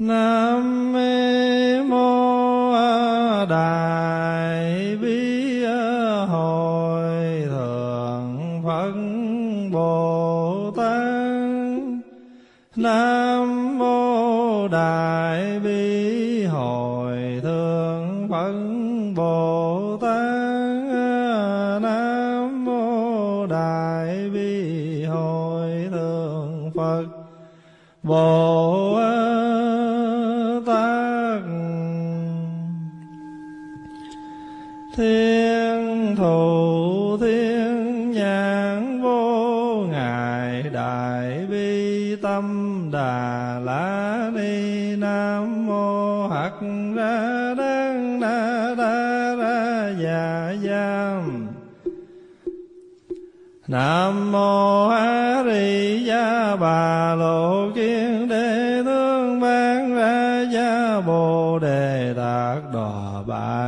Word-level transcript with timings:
Nam 0.00 0.49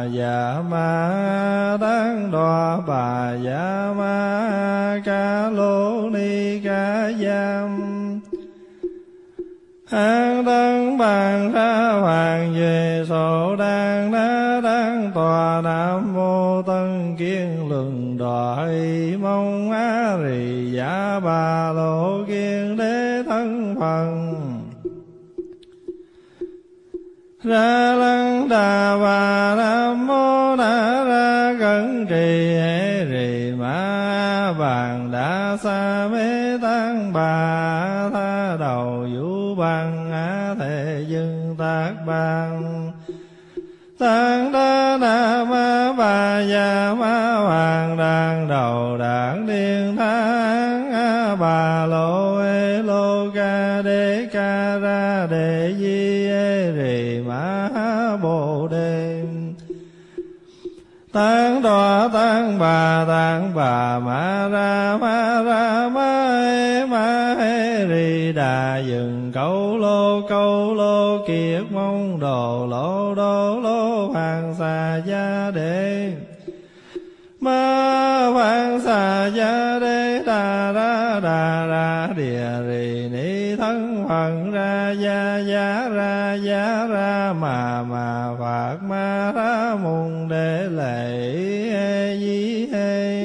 Dạ 0.04 0.62
Ma 0.70 1.78
Tát 1.80 2.16
đo 2.32 2.82
Bà 2.86 3.34
Dạ 3.44 3.92
Ma 3.96 5.00
Ca 5.04 5.50
Lô 5.50 6.10
Ni 6.10 6.60
Ca 6.64 7.12
Giam. 7.12 7.80
An 9.90 10.44
đăng 10.44 10.98
bàn 10.98 11.52
ra 11.52 11.92
hoàng 12.00 12.54
về 12.54 13.04
sổ 13.08 13.56
đàn 13.56 14.12
đá 14.12 14.60
đăng 14.64 15.10
tòa 15.14 15.60
nam 15.64 16.14
mô 16.14 16.62
tân 16.62 17.16
kiên 17.18 17.68
luận 17.68 18.18
đòi 18.18 18.76
mong 19.22 19.72
á 19.72 20.16
rì 20.22 20.70
giả 20.72 21.20
bà 21.24 21.72
lộ 21.72 22.24
kiên 22.26 22.76
đế 22.76 23.22
thân 23.26 23.76
phần. 23.80 24.34
Ra 27.42 27.91
sa 35.62 36.08
mê 36.12 36.58
tăng 36.62 37.12
bà 37.12 38.10
tha 38.12 38.56
đầu 38.60 39.06
vũ 39.14 39.54
bằng 39.54 40.12
á 40.12 40.54
thể 40.58 41.04
dương 41.08 41.56
tác 41.58 41.92
bằng 42.06 42.92
tăng 43.98 44.52
đa 44.52 44.98
na 45.00 45.44
ma 45.44 45.92
bà 45.98 46.40
già 46.40 46.94
ma 46.98 47.21
tăng 61.12 61.62
đo 61.62 62.08
tăng 62.08 62.58
bà 62.58 63.04
tăng 63.08 63.54
bà, 63.54 63.98
ma 63.98 64.48
ra 64.48 64.98
ma 65.00 65.42
ra, 65.42 65.88
ma 65.88 66.40
e 66.46 66.84
ma 66.86 67.34
e 67.38 67.86
ri 67.88 68.32
đà 68.32 68.78
dừng, 68.78 69.30
câu 69.34 69.78
lô 69.78 70.20
câu 70.28 70.74
lô 70.74 71.18
kiệt 71.26 71.62
mong 71.70 72.20
đồ, 72.20 72.66
lô, 72.66 73.14
đô, 73.14 73.60
lô, 73.60 74.06
hoàng 74.06 74.54
xà 74.58 75.00
gia 75.06 75.50
đề 75.54 76.12
ma 77.40 78.26
hoàng 78.26 78.80
xà 78.80 79.26
gia 79.26 79.78
đề 79.78 80.22
đà 80.26 80.72
ra 80.72 81.20
đà 81.20 81.66
ra 81.66 82.08
địa 82.16 82.48
rì 82.68 83.08
ni 83.12 83.56
thân 83.56 84.04
hoàng 84.08 84.41
gia 85.02 85.38
gia 85.38 85.88
ra 85.88 86.34
gia 86.34 86.86
ra 86.86 87.32
mà 87.40 87.82
mà 87.82 88.28
phật 88.38 88.78
ma 88.82 89.32
ra 89.34 89.74
mùng 89.82 90.28
để 90.28 90.68
lệ 90.70 91.10
hê 91.72 92.16
di 92.18 92.66
hê. 92.72 93.22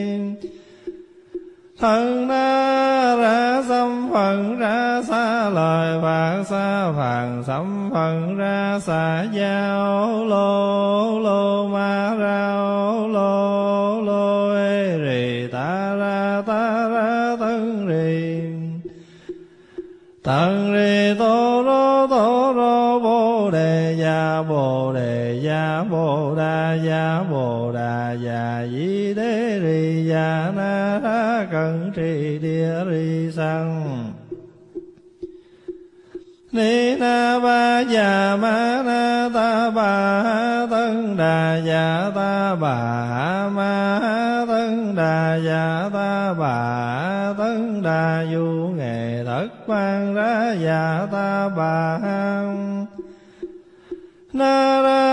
Thân 1.79 2.27
na 2.27 3.15
ra 3.15 3.63
xâm 3.69 4.09
phận 4.13 4.59
ra 4.59 5.01
xa 5.07 5.49
lời 5.49 5.99
phạt 6.03 6.43
xa 6.49 6.91
phàn 6.97 7.43
xâm 7.47 7.89
phận 7.93 8.37
ra 8.37 8.79
xa 8.81 9.25
giao 9.33 10.25
lô 10.25 11.19
lô 11.19 11.46
bồ 27.23 27.71
đà 27.71 28.11
già 28.11 28.67
di 28.71 29.13
đế 29.13 29.59
ri 29.63 30.07
già 30.09 30.51
na 30.55 30.99
ra 31.03 31.45
cận 31.51 31.91
trì 31.95 32.39
địa 32.41 32.73
ri 32.89 33.31
sang 33.31 34.13
Ni 36.51 36.95
na 36.95 37.39
ba 37.39 37.81
già 37.81 38.37
ma 38.41 38.81
na 38.85 39.29
ta 39.33 39.69
bà 39.69 39.91
tân 40.71 41.17
đà 41.17 41.57
già 41.65 42.11
ta 42.15 42.55
bà 42.55 43.49
ma 43.49 43.99
tân 44.47 44.95
đà 44.95 45.35
già 45.35 45.89
ta 45.93 46.33
bà 46.33 47.33
tân 47.37 47.83
đà 47.83 48.25
du 48.31 48.73
nghệ 48.77 49.23
thất 49.25 49.47
quan 49.67 50.13
ra 50.15 50.55
già 50.63 51.07
ta 51.11 51.49
bà 51.49 51.99
na 54.33 54.81
ra 54.81 55.06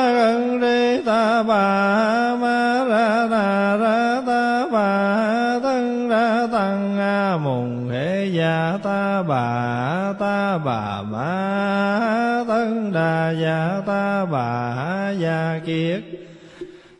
bà 1.46 2.36
ma 2.40 2.84
ra 2.88 3.26
na 3.30 3.76
ra, 3.76 4.22
ta 4.26 4.66
bà 4.72 5.60
thân, 5.62 6.08
ra 6.08 6.46
tăng 6.52 6.98
a, 6.98 7.36
mùng, 7.36 7.90
hệ 7.90 8.26
già 8.26 8.78
ta, 8.82 9.22
bà 9.22 10.12
ta, 10.18 10.58
bà, 10.58 11.02
ma, 11.02 12.44
thân 12.48 12.92
đà 12.92 13.30
già 13.30 13.80
ta, 13.86 14.24
bà 14.24 15.10
già 15.18 15.60
kiết. 15.66 16.02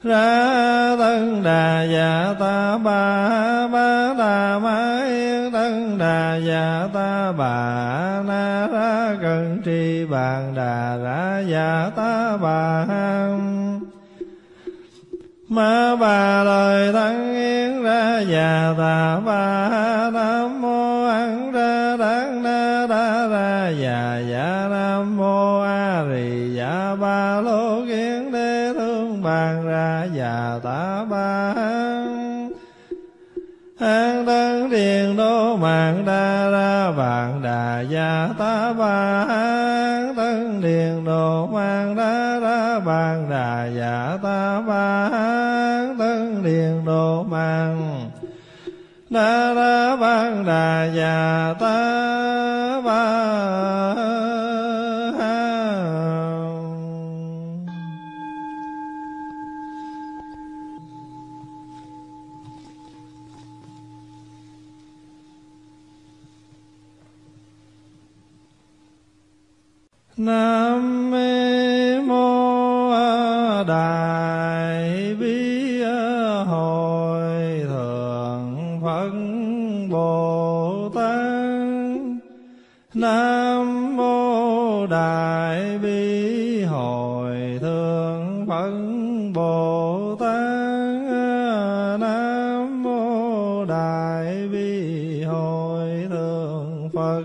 Ra 0.03 0.97
tân 0.99 1.43
đà 1.43 1.83
già 1.83 2.35
ta 2.41 2.79
bà 2.79 3.69
ba 3.73 4.15
đà 4.19 4.59
ma 4.59 5.05
yên 5.07 5.53
tân 5.53 5.99
đà 5.99 6.37
già 6.37 6.89
ta, 6.95 7.33
bà, 7.33 7.57
na, 8.27 8.67
ra 8.73 9.17
cần 9.23 9.63
tri, 9.65 10.05
bàn, 10.05 10.55
đà, 10.57 10.97
ra 10.97 11.43
già 11.49 11.91
ta, 11.97 12.37
bà 12.37 12.85
ma 15.55 15.97
bà 15.97 16.45
lời 16.45 16.93
thắng 16.93 17.35
yên 17.35 17.83
ra 17.83 18.21
già 18.21 18.75
ta 18.79 19.21
bà 19.27 19.71
nam 20.11 20.63
mô 20.63 21.07
ăn 21.07 21.53
ra 21.53 21.97
đáng 21.97 22.43
na 22.43 22.87
đa 22.91 23.29
ra 23.29 23.69
già 23.69 24.19
già 24.31 24.69
nam 24.71 25.17
mô 25.17 25.61
a 25.61 26.05
rì 26.11 26.55
già 26.57 26.97
ba 27.01 27.41
lô 27.41 27.85
kiến 27.87 28.33
đế 28.33 28.73
thương 28.75 29.23
bàn 29.23 29.67
ra 29.67 30.07
già 30.15 30.59
ta 30.65 31.05
bà 31.11 31.55
an 33.79 34.27
đăng 34.27 34.71
điền 34.71 35.17
đô 35.17 35.57
mạng 35.57 36.05
đa 36.07 36.51
ra 36.51 36.91
vạn 36.91 37.43
đà 37.43 37.81
già 37.81 38.29
ta 38.39 38.73
ba 38.73 39.25
an 39.29 40.17
đăng 40.17 40.61
điền 40.61 41.05
đô 41.05 41.47
mạng 41.47 41.97
đa 41.97 42.41
ra 42.41 42.79
vạn 42.79 43.31
đà 43.31 43.67
già 43.67 44.19
ta 44.23 44.61
ba 44.69 45.09
an 45.13 45.44
mang. 47.27 48.11
Đô 49.11 49.21
đa 49.21 49.55
ra 49.55 49.97
vạn 49.97 50.45
đà 50.47 50.85
già 50.95 51.55
ta 51.61 52.04
nam 82.95 83.97
mô 83.97 84.87
đại 84.87 85.79
bi 85.79 86.63
hội 86.63 87.59
thượng 87.61 88.47
phật 88.49 88.73
bồ 89.35 90.17
tát. 90.21 90.35
Nam 92.01 92.83
mô 92.83 93.65
đại 93.65 94.49
bi 94.53 95.23
hội 95.23 96.07
thượng 96.11 96.91
phật 96.95 97.25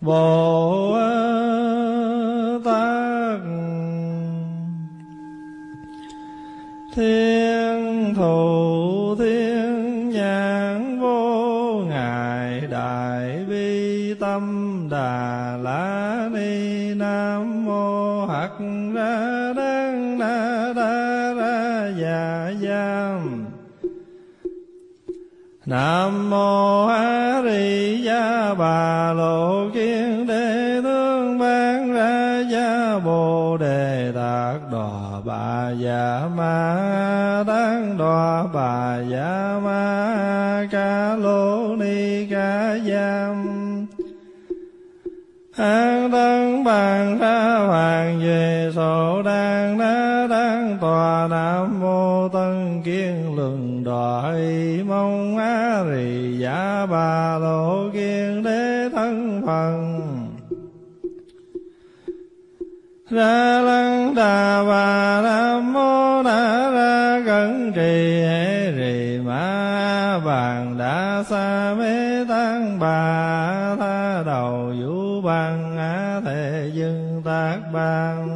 bồ 0.00 0.33
Nam 25.66 26.30
mô 26.30 26.86
A 26.86 27.42
Di 27.44 28.04
Đà 28.06 28.54
Bà 28.54 29.12
Lộ 29.12 29.70
Kiên 29.74 30.26
Đế 30.26 30.80
Tướng 30.82 31.38
Ban 31.38 31.92
Ra 31.92 32.42
Gia 32.50 32.98
Bồ 32.98 33.56
Đề 33.56 34.12
Tát 34.14 34.60
Đòa 34.72 35.20
Bà 35.24 35.70
Già 35.70 36.28
Ma 36.36 37.44
Tăng 37.46 37.98
Đòa 37.98 38.46
Bà 38.54 38.98
Già 39.10 39.60
Ma 39.64 40.68
Ca 40.70 41.16
Lô 41.16 41.76
Ni 41.76 42.26
Ca 42.30 42.78
Giam. 42.78 43.86
An 45.56 45.93
bà 56.86 57.38
lộ 57.38 57.90
kiên 57.92 58.42
đế 58.42 58.88
thân 58.92 59.42
phần 59.46 60.00
ra 63.10 63.60
lăng 63.60 64.14
đà 64.14 64.64
bà 64.64 65.20
nam 65.22 65.72
mô 65.72 66.22
na 66.22 66.70
ra 66.70 67.22
cẩn 67.26 67.72
trì 67.72 68.20
hệ 68.22 68.72
rì 68.72 69.18
ma 69.18 70.20
bàn 70.24 70.78
đã 70.78 71.24
xa 71.28 71.74
mê 71.78 72.24
tăng 72.28 72.78
bà 72.78 73.76
tha 73.78 74.22
đầu 74.26 74.72
vũ 74.80 75.20
bằng 75.20 75.76
á 75.78 76.20
thể 76.24 76.70
dưng 76.74 77.22
tác 77.24 77.58
bằng 77.72 78.33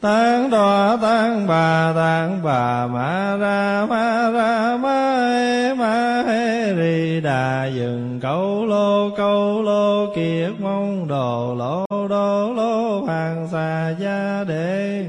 tăng 0.00 0.50
đo 0.50 0.96
tăng 1.02 1.46
bà 1.46 1.92
tăng 1.96 2.40
bà, 2.42 2.86
ma 2.86 3.36
ra 3.40 3.86
ma 3.88 4.30
ra, 4.30 4.76
ma 4.76 5.32
he 5.32 5.74
ma 5.74 6.22
he. 6.26 6.74
Ri 6.76 7.20
đà 7.20 7.66
dừng, 7.66 8.18
câu 8.22 8.66
lô 8.66 9.10
câu 9.16 9.62
lô 9.62 10.06
kiệt 10.14 10.50
mong 10.60 11.08
đồ 11.08 11.54
lô, 11.58 11.84
đô 12.08 12.52
lô, 12.54 13.00
hoàng 13.00 13.48
xà 13.52 13.94
gia 14.00 14.44
đề 14.48 15.06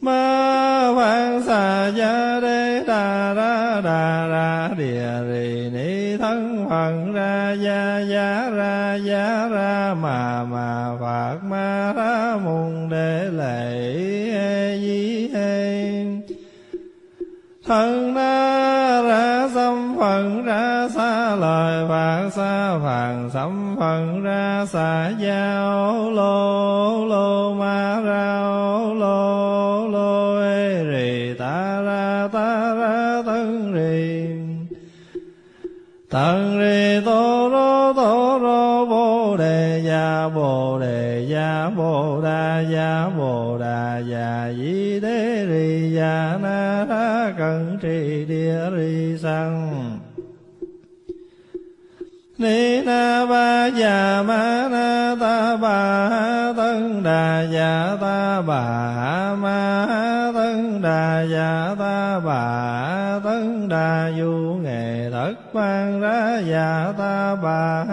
ma 0.00 0.88
hoàng 0.94 1.42
xà 1.46 1.88
gia 1.88 2.40
đề 2.40 2.82
đà 2.86 3.34
ra 3.34 3.53
gia 7.64 7.98
gia 8.00 8.50
ra 8.50 8.94
giá 8.94 9.48
ra 9.48 9.94
mà 10.02 10.44
mà 10.44 10.96
phạt 11.00 11.36
ma 11.44 11.92
ra 11.96 12.36
mùng 12.44 12.88
để 12.90 13.30
lệ 13.32 13.72
hê 14.32 14.78
di 14.80 15.28
hê. 15.34 16.04
Thân 17.66 18.14
na 18.14 19.02
ra 19.08 19.48
xâm 19.54 19.96
phận 19.98 20.44
ra 20.44 20.88
xa 20.94 21.36
lời 21.36 21.86
phạt 21.88 22.30
xa 22.32 22.78
phàn 22.84 23.30
xâm 23.34 23.76
phận 23.80 24.22
ra 24.22 24.66
xa 24.66 25.10
giao 25.18 26.10
lô 26.10 27.06
lô 27.06 27.54
ma 27.54 28.00
ra 28.00 28.40
lô 29.00 29.88
lô 29.88 30.40
ê 30.40 30.84
rì 30.84 31.34
ta 31.38 31.82
ra 31.82 32.28
ta 32.32 32.74
ra 32.74 33.22
thân 33.26 33.72
rì. 33.74 34.04
Tận 36.10 36.43
gia 42.70 43.08
bồ 43.18 43.58
đà 43.58 43.98
già 43.98 44.52
di 44.56 45.00
đế 45.00 45.46
ri 45.48 45.94
già 45.96 46.38
na 46.42 46.84
ra 46.88 47.32
cận 47.38 47.78
trì 47.82 48.24
địa 48.28 48.70
ri 48.76 49.18
sang 49.22 49.98
ni 52.38 52.82
na 52.82 53.26
ba 53.26 53.66
già 53.66 54.22
ma 54.22 54.68
na 54.70 55.16
ta 55.20 55.56
bà 55.56 56.52
tân 56.56 57.02
đà 57.02 57.42
già 57.52 57.96
ta 58.00 58.42
bà 58.42 59.34
ma 59.34 59.86
tân 60.34 60.82
đà 60.82 61.22
già 61.22 61.74
ta 61.78 62.20
bà 62.20 63.20
tân 63.24 63.68
đà 63.68 64.12
du 64.18 64.58
nghệ 64.62 65.10
thất 65.10 65.34
quan 65.52 66.00
ra 66.00 66.42
già 66.48 66.92
ta 66.98 67.34
bà 67.42 67.84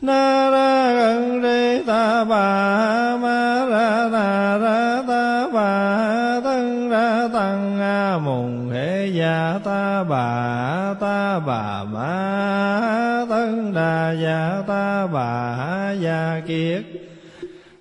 na 0.00 0.45
bà 2.28 3.16
ma 3.22 3.66
ra 3.70 4.08
na 4.12 4.58
ra 4.58 5.02
ta 5.08 5.46
bà 5.52 6.40
tân 6.44 6.90
ra 6.90 7.28
tăng 7.32 7.80
a 7.80 8.18
mùng 8.18 8.70
hệ 8.70 9.06
già 9.06 9.58
ta 9.64 10.04
bà 10.04 10.94
ta 11.00 11.38
bà 11.46 11.84
ma 11.84 13.26
tân 13.30 13.74
đà 13.74 14.12
già 14.12 14.62
ta 14.66 15.06
bà 15.06 15.92
già 16.00 16.40
kiết. 16.46 16.82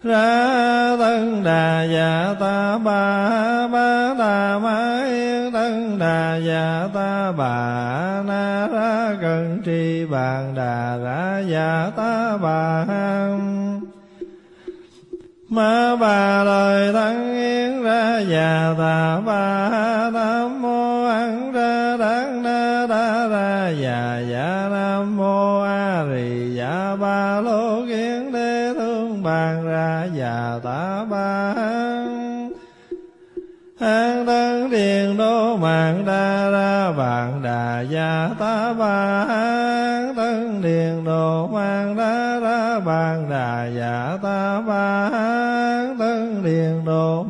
Ra 0.03 0.95
tân 0.99 1.43
đà 1.43 1.83
già 1.83 2.35
ta 2.39 2.77
bà 2.77 3.67
ba 3.67 4.13
đà 4.19 4.59
ma 4.59 5.05
yên. 5.07 5.51
Tân 5.53 5.99
đà 5.99 6.37
già 6.37 6.87
ta 6.93 7.31
bà 7.31 7.55
na 8.27 8.67
ra 8.67 9.15
cần 9.21 9.61
tri 9.65 10.05
bàn 10.05 10.55
đà 10.55 10.97
ra 10.97 11.39
già 11.39 11.91
ta 11.95 12.37
bà 12.41 12.85
ma 15.55 15.95
bà 15.95 16.43
lời 16.43 16.93
thắng 16.93 17.35
yên 17.35 17.83
ra 17.83 18.19
già 18.19 18.73
ta 18.77 19.21
bà 19.25 19.69
nam 20.13 20.61
mô 20.61 21.05
ăn 21.05 21.51
ra 21.51 21.97
đắng 21.97 22.43
na 22.43 22.85
đa 22.89 23.27
ra 23.27 23.69
già 23.69 24.19
già 24.31 24.67
nam 24.71 25.17
mô 25.17 25.61
a 25.61 26.03
rì 26.03 26.55
già 26.55 26.95
ba 27.01 27.41
lô 27.41 27.85
kiến 27.87 28.31
đế 28.31 28.73
thương 28.73 29.23
bàn 29.23 29.67
ra 29.67 30.07
già 30.15 30.59
ta 30.63 31.05
ba 31.09 31.53
an 33.79 34.25
đăng 34.25 34.69
điền 34.69 35.17
đô 35.17 35.57
mạng 35.57 36.03
đa 36.05 36.49
ra 36.49 36.91
vạn 36.91 37.41
đà 37.43 37.81
gia 37.81 38.29
ta 38.39 38.73
ba 38.73 39.25
an 39.29 40.15
đăng 40.15 40.61
điền 40.61 41.05
đô 41.05 41.47
mạng 41.47 41.95
đa 41.97 42.39
ra 42.39 42.79
vạn 42.79 43.29
đà 43.29 43.65
gia 43.65 44.17
ta 44.23 44.61
ba 44.67 45.09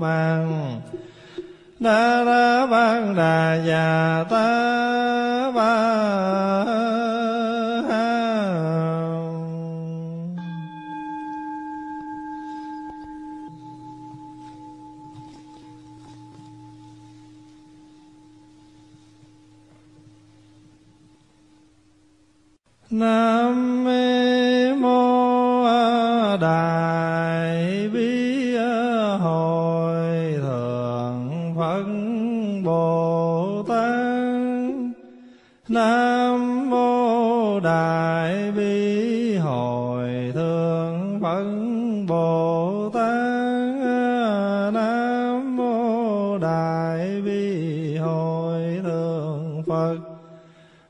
mang. 0.05 0.81
Đô 1.79 1.89
đa 1.89 2.23
ra 2.23 2.65
ban 2.65 3.15
đà 3.15 3.55
già 3.67 4.23
ta. 4.29 4.84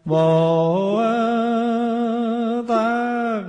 Bồ 0.05 1.01
tát. 2.67 3.43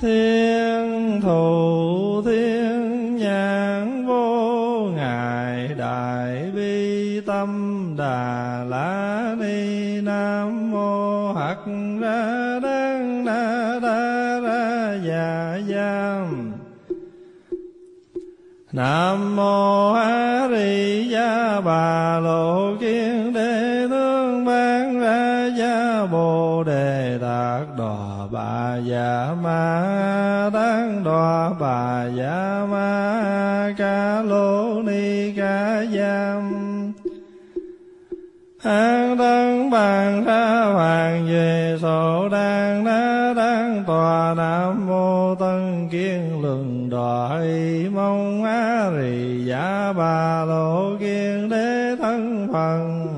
Thiên 0.00 1.20
thù, 1.22 2.22
thiên 2.24 3.16
nhãn, 3.16 4.06
vô 4.06 4.88
ngại 4.94 5.68
đại 5.78 6.50
bi, 6.54 7.20
tâm 7.26 7.94
đà 7.98 8.64
la, 8.68 9.36
ni, 9.38 10.00
nam 10.00 10.70
mô 10.70 11.32
hắc 11.32 11.58
Nam 18.78 19.36
mô 19.36 19.92
A 19.92 20.48
Di 20.50 21.08
Đà 21.12 21.60
Bà 21.60 22.20
Lộ 22.20 22.76
Kiên 22.80 23.32
Đế 23.32 23.86
Tướng 23.90 24.44
Ban 24.44 25.00
Ra 25.00 25.50
Gia 25.58 26.06
Bồ 26.06 26.64
Đề 26.64 27.18
Đạt 27.22 27.66
Đòa 27.78 28.26
Bà 28.32 28.76
Dạ 28.76 29.34
Ma 29.42 30.50
Tát 30.54 31.04
Đòa 31.04 31.50
Bà 31.60 32.06
Dạ 32.16 32.66
Ma 32.70 33.74
Ca 33.78 34.22
Lô 34.22 34.82
Ni 34.82 35.32
Ca 35.36 35.84
Giam 35.84 36.52
an 38.62 38.97
kiên 46.90 47.88
mong 47.88 48.44
á 48.44 48.90
rì 48.90 49.44
giả 49.44 49.92
bà 49.92 50.44
lộ 50.44 50.96
kiên 51.00 51.48
đế 51.48 51.96
thân 51.98 52.48
phần 52.52 53.14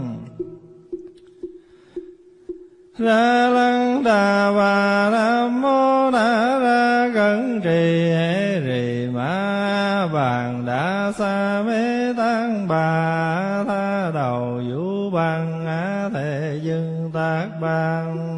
ra 2.98 3.48
lăng 3.48 4.04
đà 4.04 4.52
bà 4.52 5.10
nam 5.10 5.62
mô 5.62 6.10
đà 6.10 6.58
ra 6.58 7.10
cẩn 7.14 7.60
trì 7.60 8.10
hệ 8.10 8.60
rì 8.60 9.08
ma 9.14 10.08
bàn 10.12 10.66
đã 10.66 11.12
xa 11.18 11.62
mê 11.66 12.12
tăng 12.16 12.68
bà 12.68 13.64
tha 13.68 14.10
đầu 14.14 14.60
vũ 14.70 15.10
bằng 15.10 15.66
á 15.66 16.10
thể 16.14 16.60
dưng 16.62 17.10
tác 17.14 17.48
bằng 17.60 18.29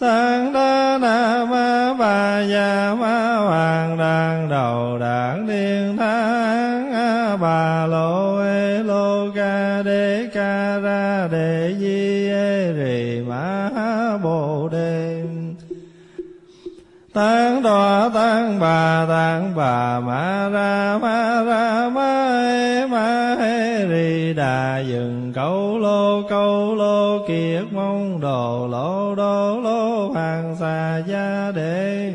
tăng 0.00 0.52
đa 0.52 0.98
na 1.00 1.44
ma 1.50 1.94
bà 1.98 2.40
già 2.40 2.94
ma 3.00 3.36
hoàng 3.36 3.98
đàn 3.98 4.48
đầu 4.48 4.98
đảng 4.98 5.46
điên 5.46 5.96
thang 5.96 6.92
a 6.92 7.36
bà 7.36 7.86
lô 7.86 8.38
ê 8.38 8.82
lô 8.82 9.30
ca 9.34 9.82
đê 9.82 10.28
ca 10.34 10.78
ra 10.78 11.28
đề 11.32 11.74
di 11.80 12.28
ê 12.28 12.72
rì 12.72 13.20
ma 13.28 13.70
bồ 14.22 14.68
đề. 14.72 15.22
Tăng 17.14 17.62
đọa 17.62 18.10
tăng 18.14 18.60
bà 18.60 19.06
tăng 19.08 19.52
bà 19.56 20.00
ma 20.00 20.48
ra 20.52 20.98
ma 21.02 21.42
ra 21.46 21.88
ma 21.94 22.38
ê 22.48 22.86
ma 22.86 23.36
ê 23.40 23.86
rì 23.86 24.34
đà 24.34 24.78
dừng 24.78 25.32
câu 25.34 25.78
lô 25.78 26.22
câu 26.28 26.74
lô 26.74 27.18
kiệt 27.28 27.72
mong 27.72 28.20
đồ 28.20 28.68
lô 28.70 29.14
đô 29.14 29.60
lô 29.60 29.75
xà 30.60 31.02
gia 31.06 31.52
đề 31.54 32.14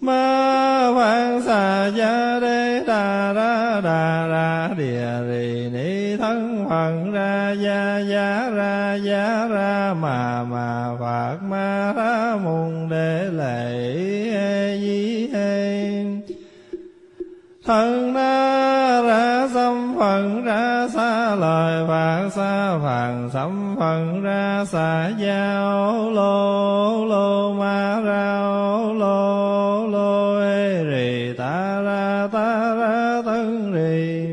ma 0.00 0.86
hoàng 0.94 1.42
xà 1.46 1.86
gia 1.86 2.40
đế 2.40 2.84
đà 2.86 3.32
ra 3.32 3.80
đà 3.84 4.26
ra 4.26 4.68
địa 4.78 5.08
rì 5.28 5.70
ni 5.72 6.16
thân 6.16 6.66
phận 6.70 7.12
ra 7.12 7.50
gia 7.50 7.98
gia 7.98 8.50
ra 8.50 8.94
gia 8.94 9.48
ra 9.48 9.94
mà 10.00 10.44
mà 10.44 10.96
phật 11.00 11.38
ma 11.42 11.92
ra 11.96 12.36
mùng 12.44 12.88
để 12.90 13.28
lệ 13.32 13.94
di 14.80 15.28
hê. 15.32 15.76
Thân 17.64 17.95
phạt 21.88 22.28
xa 22.30 22.78
phàn 22.78 23.30
sấm 23.32 23.76
phần 23.78 24.22
ra 24.22 24.64
xa 24.64 25.12
giao 25.18 26.10
lô 26.10 27.04
lô 27.04 27.52
ma 27.52 28.00
ra 28.00 28.40
lô 29.00 29.86
lô 29.86 30.40
ê 30.40 30.84
rì 30.84 31.34
ta 31.38 31.82
ra 31.82 32.28
ta 32.32 32.74
ra 32.74 33.22
tân 33.26 33.72
rì 33.72 34.26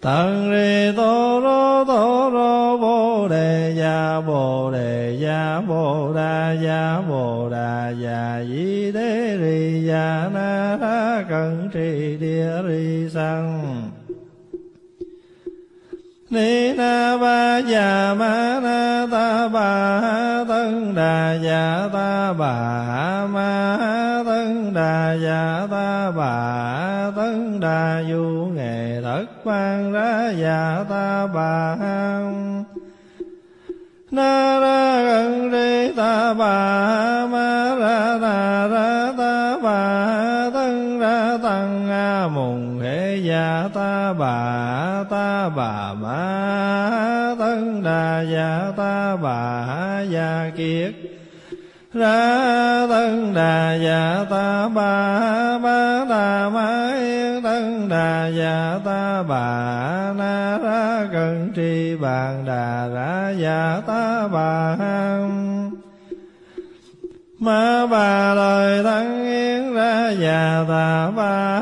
tân 0.00 0.50
rì 0.50 0.96
tô 0.96 1.40
rô 1.42 1.84
tô 1.84 2.30
rô 2.32 2.78
bồ 2.78 3.28
đề 3.28 3.74
gia 3.78 4.20
bồ 4.20 4.70
đề 4.72 5.16
gia 5.20 5.60
bồ 5.60 6.12
đà 6.14 6.52
gia 6.52 7.00
bồ 7.08 7.48
đà 7.50 7.90
gia 7.90 8.44
di 8.44 8.92
đế 8.92 9.36
rì 9.40 9.86
gia 9.86 10.30
na 10.34 10.76
ra 10.80 11.24
cần 11.28 11.70
trì 11.72 12.16
địa 12.16 12.62
rì 12.68 13.08
sang 13.10 13.87
ni 16.30 16.72
na 16.76 17.16
ba 17.16 17.60
già 17.70 18.14
ma 18.20 18.60
na 18.60 19.06
ta 19.10 19.48
bà 19.48 19.70
tân 20.48 20.94
đà 20.94 21.34
già 21.44 21.88
ta 21.92 22.32
bà 22.32 22.54
ma 23.34 23.52
tân 24.26 24.74
đà 24.74 25.12
già 25.24 25.66
ta 25.70 26.10
bà 26.16 26.32
tân 27.16 27.60
đà 27.60 28.02
du 28.10 28.50
nghệ 28.54 29.00
thất 29.02 29.26
quan 29.44 29.92
ra 29.92 30.32
già 30.40 30.84
ta 30.88 31.26
bà 31.34 31.76
na 34.10 34.60
ra 34.60 35.02
gần 35.02 35.50
đi 35.50 35.92
ta 35.96 36.34
bà 36.34 36.56
ma 37.26 37.74
ra 37.80 38.18
na 38.20 38.68
ra 38.68 39.12
ta 39.18 39.58
bà 39.62 40.50
tân 40.54 40.98
ra 41.00 41.38
tăng 41.42 41.90
a 41.90 42.28
mùng 42.28 42.67
gia 43.28 43.68
ta 43.74 44.12
bà 44.12 45.04
ta 45.10 45.48
bà 45.48 45.94
ma 45.94 47.34
tân 47.38 47.82
đà 47.82 48.22
gia 48.22 48.72
ta 48.76 49.16
bà 49.16 50.02
gia 50.10 50.50
kiết 50.56 50.92
ra 51.94 52.86
tân 52.88 53.34
đà 53.34 53.74
gia 53.74 54.24
ta 54.30 54.68
bà 54.68 55.58
ba 55.58 56.04
đà 56.10 56.48
ma 56.48 56.94
yên 56.98 57.42
tân 57.42 57.88
đà 57.88 58.28
gia 58.28 58.78
ta 58.84 59.22
bà 59.22 59.46
na 60.18 60.58
ra 60.62 61.06
cần 61.12 61.52
tri 61.56 61.96
bàn 61.96 62.44
đà 62.46 62.88
ra 62.94 63.30
gia 63.38 63.82
ta 63.86 64.28
bà 64.32 64.76
ma 67.38 67.86
bà 67.86 68.34
lời 68.34 68.82
thân 68.82 69.24
yên 69.24 69.74
ra 69.74 70.10
già 70.10 70.64
ta 70.68 71.10
bà 71.16 71.60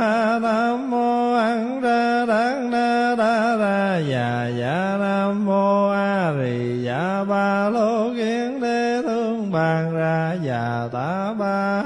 ba 7.25 7.69
lô 7.69 8.15
kiến 8.17 8.61
đế 8.61 9.03
thương 9.03 9.53
bàn 9.53 9.95
ra 9.95 10.37
già 10.45 10.89
ta 10.93 11.35
ba 11.39 11.83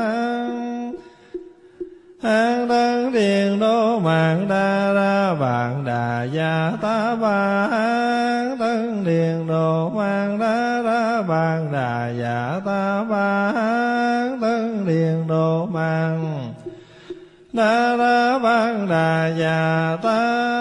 an 2.22 2.68
đăng 2.68 3.12
điền 3.12 3.58
đô 3.60 3.98
mạng 3.98 4.46
đa 4.48 4.92
ra 4.92 5.32
vạn 5.32 5.84
đà 5.84 6.24
gia 6.24 6.72
ta 6.82 7.14
ba 7.14 7.66
an 7.70 8.58
đăng 8.58 9.04
điền 9.04 9.46
đô 9.46 9.90
mạng 9.90 10.38
đa 10.38 10.82
ra 10.82 11.22
vạn 11.22 11.72
đà 11.72 12.10
gia 12.10 12.60
ta 12.64 13.04
ba 13.04 13.52
an 13.54 14.40
đăng 14.40 14.86
điền 14.86 15.26
đô 15.28 15.66
mạng 15.66 16.52
đa 17.52 17.96
ra 17.96 18.38
vạn 18.38 18.88
đà 18.88 19.28
gia 19.38 19.96
ta 20.02 20.59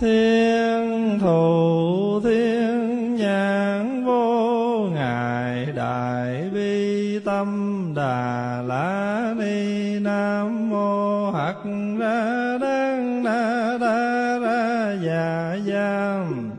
thiên 0.00 1.18
thù 1.20 2.20
thiên 2.24 3.16
nhãn 3.16 4.04
vô 4.04 4.88
ngại 4.94 5.66
đại 5.76 6.50
bi 6.54 7.18
tâm 7.24 7.92
đà 7.96 8.62
la 8.66 9.34
ni 9.38 9.98
nam 9.98 10.70
mô 10.70 11.30
hạt 11.30 11.54
ra 11.98 12.58
đăng 12.60 13.22
na 13.22 13.78
đa 13.80 14.38
ra 14.38 14.96
già 15.04 15.58
giam. 15.66 16.50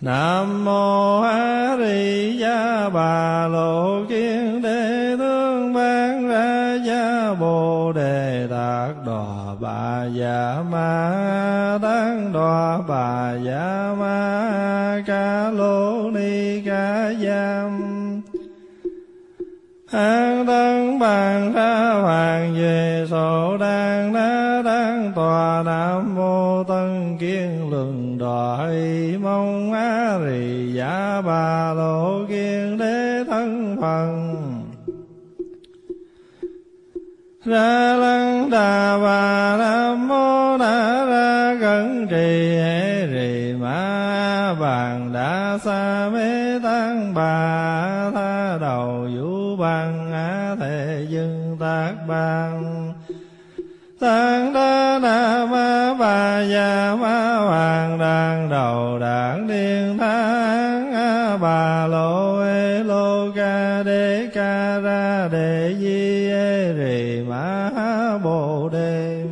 Nam 0.00 0.64
mô 0.64 1.20
A 1.20 1.76
Di 1.78 2.24
Đà 2.54 2.88
Bà 2.88 3.48
lô 3.48 3.93
Dạ 10.06 10.62
Ma 10.70 11.78
Tát 11.82 12.16
đo 12.34 12.84
Bà 12.88 13.34
Dạ 13.44 13.94
Ma 13.98 15.02
Ca 15.06 15.50
Lô 15.50 16.10
Ni 16.10 16.60
Ca 16.66 17.12
Giam. 17.12 17.80
An 19.90 20.46
tân 20.46 20.98
bàn 20.98 21.52
ra 21.52 21.92
hoàng 22.02 22.54
về 22.54 23.06
sổ 23.10 23.56
đàn 23.60 24.12
đá 24.12 24.62
đăng 24.64 25.12
tòa 25.14 25.62
nam 25.66 26.14
mô 26.14 26.64
tân 26.64 27.16
kiên 27.20 27.70
luận 27.70 28.18
đòi 28.18 28.76
mong 29.22 29.72
á 29.72 30.18
rì 30.24 30.72
giả 30.72 31.22
bà 31.26 31.74
lộ 31.74 32.24
kiên 32.28 32.78
đế 32.78 33.24
thân 33.26 33.76
phần. 33.80 34.40
Ra 37.44 37.93
sa 45.64 46.10
mê 46.12 46.58
tăng 46.62 47.14
bà 47.14 48.10
tha 48.14 48.58
đầu 48.60 49.08
vũ 49.16 49.56
bằng 49.56 50.12
á 50.12 50.56
thề 50.60 51.06
dân 51.08 51.56
tác 51.60 51.92
bằng 52.08 52.92
tăng 54.00 54.52
đa 54.52 54.98
na 55.02 55.46
ma 55.50 55.94
bà 55.98 56.42
già 56.42 56.96
ma 57.00 57.36
hoàng 57.36 57.98
đàn 57.98 58.50
đầu 58.50 58.98
đảng 58.98 59.48
điên 59.48 59.98
tháng 59.98 60.92
a 60.92 61.36
bà 61.36 61.86
lô 61.86 62.40
ê 62.40 62.84
lô 62.84 63.32
ca 63.36 63.82
đê 63.82 64.28
ca 64.34 64.78
ra 64.78 65.28
đề 65.32 65.74
di 65.80 66.28
ê 66.28 66.72
rì 66.72 67.22
ma 67.28 67.70
bồ 68.24 68.68
đề. 68.72 69.24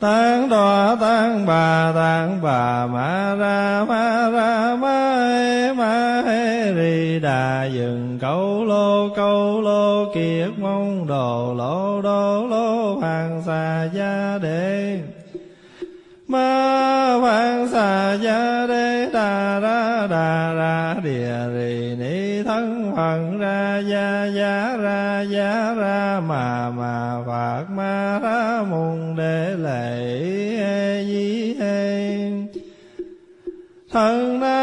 Tăng 0.00 0.48
đọa 0.48 0.96
tăng 1.00 1.46
bà 1.46 1.92
tăng 1.94 2.38
bà 2.42 2.86
ma 2.86 3.34
ra 3.34 3.84
ma 3.88 3.99
câu 9.16 9.60
lô 9.60 10.12
kiệt 10.14 10.50
mong 10.58 11.06
đồ 11.06 11.54
lô 11.58 12.02
đô 12.02 12.46
lô 12.46 12.94
hoàng 12.94 13.42
xà 13.46 13.88
gia 13.94 14.38
đệ 14.42 15.00
ma 16.28 17.14
hoàng 17.20 17.68
xà 17.68 18.14
gia 18.14 18.66
đế 18.66 19.10
đà 19.12 19.60
ra 19.60 20.06
đà 20.10 20.52
ra 20.54 20.96
địa 21.04 21.34
rì 21.54 21.96
ni 21.98 22.42
thân 22.42 22.92
hoàng 22.94 23.38
ra 23.38 23.78
gia 23.78 24.26
gia 24.26 24.76
ra 24.76 25.22
gia 25.22 25.74
ra 25.74 26.20
mà 26.28 26.70
mà 26.70 27.22
phạt 27.26 27.64
ma 27.70 28.18
ra 28.22 28.62
mùng 28.70 29.16
để 29.16 29.54
lệ 29.58 30.16
di 31.06 31.54
hê. 31.60 32.00
Thân 33.92 34.40
na 34.40 34.59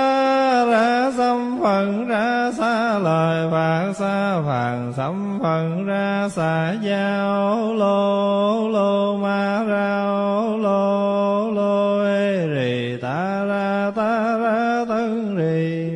phàn 4.46 4.94
sấm 4.98 5.40
phận 5.44 5.86
ra 5.86 6.30
xa 6.30 6.74
giao 6.82 7.74
lô 7.74 8.70
lô 8.70 9.18
ma 9.18 9.66
rao 9.70 10.58
lô 10.58 11.52
lô 11.52 12.04
ê 12.04 12.48
rì 12.48 12.98
ta 13.02 13.46
ra 13.46 13.92
ta 13.96 14.38
ra 14.38 14.86
tân 14.90 15.38
rì 15.38 15.92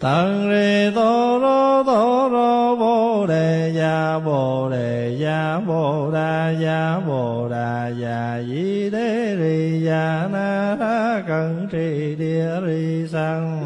tân 0.00 0.50
rì 0.50 0.94
tô 0.94 1.38
rô 1.42 1.82
tô 1.86 2.28
rô 2.32 2.76
bồ 2.76 3.26
đề 3.26 3.72
gia 3.76 4.18
bồ 4.18 4.68
đề 4.70 5.16
gia 5.20 5.60
bồ 5.66 6.10
đà 6.12 6.50
gia 6.50 7.00
bồ 7.06 7.48
đà 7.48 7.88
gia 7.88 8.42
di 8.48 8.90
đế 8.90 9.36
rì 9.36 9.84
gia 9.84 10.28
na 10.32 10.76
ra 10.80 11.22
cần 11.28 11.68
trì 11.72 12.14
địa 12.18 12.60
rì 12.66 13.06
sang 13.08 13.63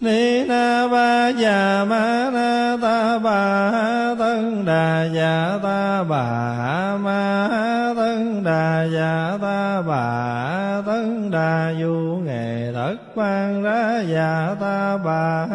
ni 0.00 0.44
na 0.44 0.88
ba 0.92 1.32
già 1.32 1.84
ma 1.88 2.30
na 2.30 2.76
ta 2.82 3.18
bà 3.18 4.14
tân 4.18 4.64
đà 4.64 5.04
già 5.14 5.58
ta 5.62 6.04
bà 6.04 6.96
ma 6.96 7.20
tân 7.96 8.44
đà 8.44 8.84
già 8.84 9.38
ta 9.42 9.82
bà 9.82 10.82
tân 10.86 11.30
đà 11.30 11.72
du 11.80 12.20
nghệ 12.24 12.72
thất 12.74 12.96
quan 13.14 13.62
ra 13.62 14.02
già 14.12 14.54
ta 14.60 14.96
bà 15.04 15.46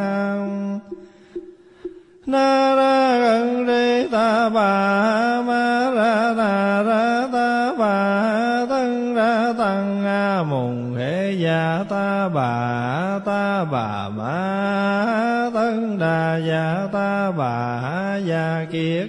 na 2.25 2.75
ra 2.75 3.17
gần 3.19 3.65
đi 3.67 4.07
ta 4.11 4.49
bà 4.49 5.41
ma 5.41 5.91
ra 5.95 6.33
na 6.37 6.83
ra 6.83 7.27
ta 7.33 7.73
bà 7.77 8.65
tân 8.69 9.15
ra 9.15 9.53
tăng 9.57 10.05
a 10.05 10.43
mùng 10.43 10.95
hệ 10.95 11.31
già 11.31 11.83
ta 11.89 12.29
bà 12.29 12.90
ta 13.25 13.63
bà 13.71 14.09
ma 14.09 15.49
tân 15.53 15.99
đà 15.99 16.37
dạ 16.47 16.87
ta 16.93 17.31
bà 17.31 17.81
gia 18.25 18.65
kiết. 18.71 19.07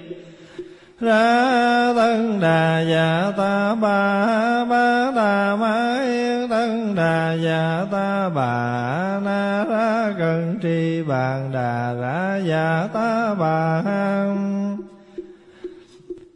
Ra 1.00 1.92
tân 1.96 2.40
đà 2.40 2.80
dạ 2.80 3.32
ta 3.36 3.74
bà 3.74 4.64
ba 4.64 5.10
đà 5.16 5.56
ma 5.56 6.02
yên 6.04 6.48
tân 6.48 6.94
đà 6.94 7.32
dạ 7.32 7.86
ta, 7.92 8.28
bà 8.28 9.20
na 9.24 9.64
ra 9.68 10.12
cần 10.18 10.58
tri 10.62 11.02
bàn 11.02 11.50
đà 11.52 11.94
ra 12.00 12.40
dạ 12.46 12.88
ta, 12.92 13.34
bà 13.34 13.82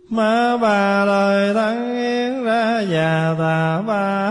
ma 0.09 0.57
bà 0.57 1.05
lời 1.05 1.55
tăng 1.55 1.97
yên 1.97 2.45
ra 2.45 2.81
dạ 2.81 3.35
ta, 3.39 3.83
bà 3.87 4.31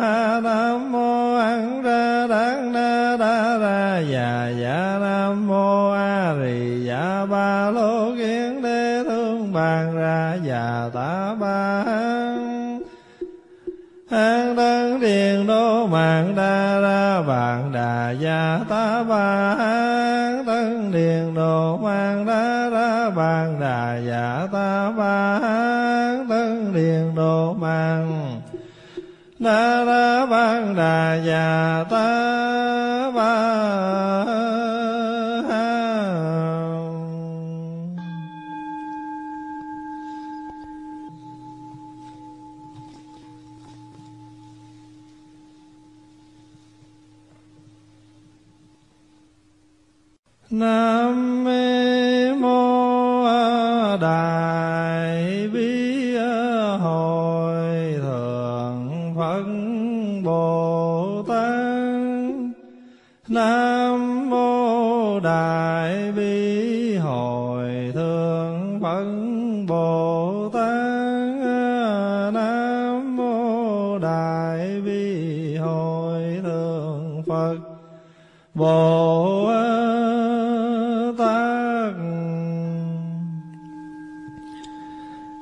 ra 10.65 11.35
ba, 11.39 11.83
ta 11.85 12.35
an 14.09 14.55
đăng 14.55 14.99
điền 14.99 15.47
đô 15.47 15.87
mạng 15.87 16.33
đa 16.35 16.79
ra 16.79 17.21
vạn 17.21 17.71
đà 17.73 18.11
gia 18.11 18.59
ta 18.69 19.03
ba, 19.03 19.55
an 19.59 20.45
đăng 20.45 20.91
điền 20.91 21.33
đô 21.35 21.77
mạng 21.77 22.25
đa 22.25 22.69
ra 22.69 23.09
vạn 23.09 23.59
đà 23.59 23.97
gia 24.07 24.47
ta 24.53 24.91
ba, 24.97 25.39
an 25.41 26.29
đăng 26.29 26.73
điền 26.73 27.15
đô 27.15 27.53
mạng 27.53 28.41
đa 29.39 29.83
ra 29.85 30.25
vạn 30.25 30.75
đà 30.75 31.15
gia 31.25 31.83
ta 31.89 33.11
ba. 33.15 34.34
Bồ 78.55 79.51
tát. 81.17 81.93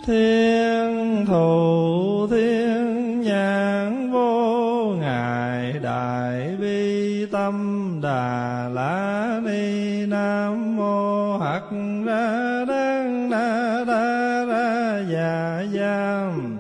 Thiên 0.05 1.25
thù, 1.27 2.27
thiên 2.31 3.21
nhãn, 3.21 4.11
vô 4.11 4.85
ngại 4.99 5.73
đại 5.83 6.55
bi, 6.61 7.25
tâm, 7.31 7.99
đà 8.03 8.69
la, 8.73 9.39
ni, 9.43 10.05
nam, 10.05 10.75
mô, 10.75 11.37
hắc, 11.37 11.63
ra 12.05 12.65
đăng 12.67 13.29
na 13.29 13.83
đa 13.87 14.45
ra 14.45 15.01
dạ 15.11 15.63
giam. 15.73 16.57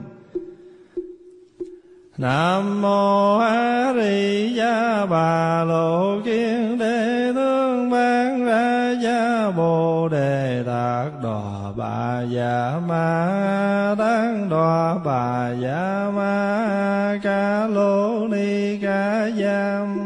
Nam 2.17 2.81
mô 2.81 3.37
A 3.37 3.93
Di 3.93 4.53
Đà 4.57 5.05
Bà 5.05 5.63
Lô 5.63 6.21
Kiên 6.25 6.42
Bà 11.93 12.21
Dạ 12.21 12.79
Ma 12.87 13.95
đáng 13.99 14.49
Đòa 14.49 14.97
Bà 15.05 15.51
Dạ 15.61 16.11
Ma 16.15 17.19
Ca 17.23 17.67
Lô 17.67 18.27
Ni 18.27 18.77
Ca 18.81 19.29
Giam. 19.29 19.97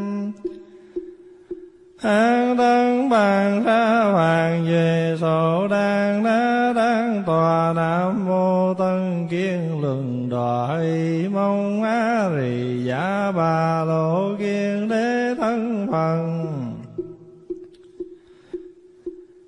An 2.02 2.58
đăng 2.58 3.10
bàn 3.10 3.64
ra 3.64 4.04
hoàng 4.04 4.66
về 4.70 5.18
sổ 5.22 5.68
đàn 5.68 6.24
na 6.24 6.74
đăng 6.76 7.24
tòa 7.26 7.74
nam 7.76 8.26
mô 8.26 8.74
tân 8.74 9.28
kiên 9.30 9.82
luận 9.82 10.30
đòi 10.30 10.88
mong 11.34 11.84
á 11.84 12.30
rì 12.36 12.84
giả 12.84 13.32
bà 13.36 13.84
lộ 13.84 14.36
kiên 14.40 14.90
đế 14.90 15.36
thân 15.38 15.88
phần. 15.92 16.44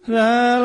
Ra 0.08 0.60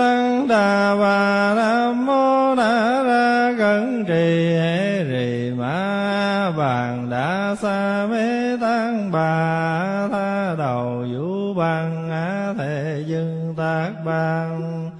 sa 7.54 8.06
mê 8.10 8.56
tăng 8.60 9.10
bà 9.12 10.08
tha 10.12 10.54
đầu 10.58 11.04
vũ 11.12 11.54
bằng 11.54 12.10
á 12.10 12.54
thề 12.58 13.04
dưng 13.06 13.54
tác 13.56 13.90
bằng 14.04 14.90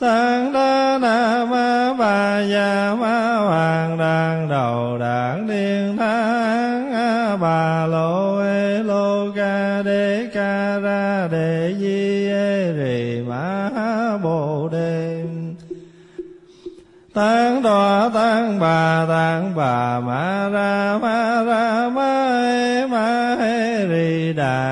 tăng 0.00 0.52
đa 0.52 0.98
na 1.02 1.44
ma 1.50 1.94
bà 1.98 2.40
già 2.40 2.94
ma 3.00 3.36
hoàng 3.36 3.98
đàn 3.98 4.48
đầu 4.48 4.98
đảng 4.98 5.46
điên 5.46 5.96
thang 5.96 6.92
a 6.92 7.36
bà 7.36 7.86
lô 7.86 8.38
ê 8.38 8.82
lô 8.82 9.32
ca 9.36 9.82
đê 9.82 10.30
ca 10.34 10.78
ra 10.78 11.28
đề 11.32 11.74
di 11.80 12.28
ê 12.28 12.72
rì 12.72 13.22
ma 13.28 13.70
bồ 14.22 14.68
đề 14.72 15.24
tăng 17.14 17.62
đọa 17.62 18.10
tăng 18.14 18.60
bà 18.60 19.06
tăng 19.08 19.52
bà 19.56 20.00
ma 20.00 20.48
ra 20.48 20.65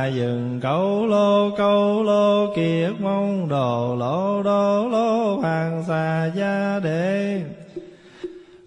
đà 0.05 0.09
dừng 0.09 0.61
câu 0.62 1.07
lô 1.07 1.51
câu 1.57 2.03
lô 2.03 2.55
kiệt 2.57 2.93
mong 3.01 3.49
đồ 3.49 3.97
lô 3.99 4.43
đô 4.43 4.88
lô 4.88 5.37
hoàng 5.37 5.85
xà 5.88 6.31
gia 6.35 6.81
đệ 6.85 7.43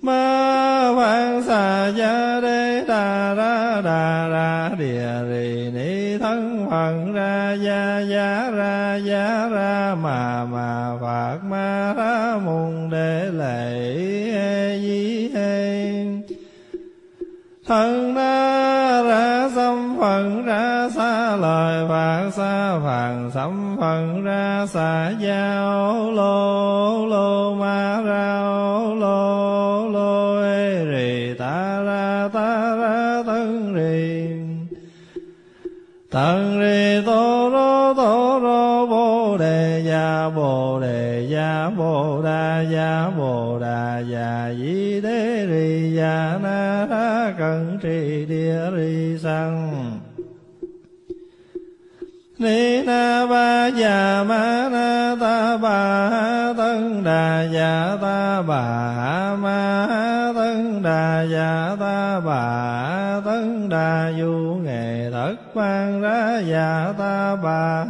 ma 0.02 0.88
hoàng 0.96 1.44
xà 1.44 1.88
gia 1.88 2.40
đế, 2.42 2.84
đà 2.88 3.34
ra 3.34 3.82
đà 3.82 4.28
ra, 4.28 4.70
địa 4.80 5.10
rì, 5.30 5.72
ni 5.74 6.18
thân, 6.18 6.66
hoàng 6.70 7.14
ra, 7.14 7.54
gia 7.54 8.00
gia 8.00 8.52
ra 8.52 8.96
gia 8.96 9.50
ra, 9.50 9.96
mà 9.96 10.46
mà, 10.46 10.98
phạt, 11.02 11.38
ma 11.44 11.94
ra 11.98 12.17
phàn 23.38 23.78
phần 23.80 24.24
ra 24.24 24.66
xà 24.70 25.10
giao 25.10 26.12
lô 26.12 27.06
lô 27.06 27.56
ma 27.56 28.02
ra 28.02 28.42
lô 29.00 29.90
lô 29.90 30.42
ê 30.42 30.86
rì, 30.86 31.34
ta 31.40 31.84
ra 31.84 32.30
ta 32.34 32.76
ra 32.76 33.24
tân 33.28 33.76
rì 33.76 34.30
tân 36.12 36.60
rì 36.60 37.06
tô 37.06 37.50
rô 37.52 37.94
tô 37.94 38.40
rô, 38.42 38.86
bồ 38.88 39.38
đề 39.38 39.84
gia, 39.86 40.30
bồ 40.30 40.80
đề 40.82 41.28
gia, 41.30 41.70
bồ 41.70 42.22
đà 42.24 42.62
gia, 42.62 43.10
bồ 43.18 43.60
đà 43.60 44.00
gia, 44.00 44.54
di 44.60 45.02
đế 45.02 45.46
rì 45.50 45.96
gia, 45.96 46.40
na 46.44 46.86
ra 46.90 47.34
cận 47.38 47.80
trì 47.82 48.26
địa 48.26 48.72
rì 48.76 49.18
sang 49.24 49.98
ni 52.40 52.82
na 52.86 53.26
già 53.76 54.24
ma 54.24 54.70
na 54.72 55.16
ta 55.20 55.58
bà 55.58 56.54
tân 56.58 57.04
đà 57.04 57.44
già 57.44 57.98
ta 58.02 58.42
bà 58.42 59.36
ma 59.36 59.88
tân 60.36 60.84
đà 60.84 61.22
già 61.22 61.76
ta 61.80 62.20
bà 62.26 63.22
tân 63.26 63.70
đà 63.70 64.12
du 64.20 64.60
nghệ 64.64 65.10
thất 65.12 65.36
quan 65.54 66.02
ra 66.02 66.42
già 66.46 66.94
ta 66.98 67.36
bà 67.44 67.86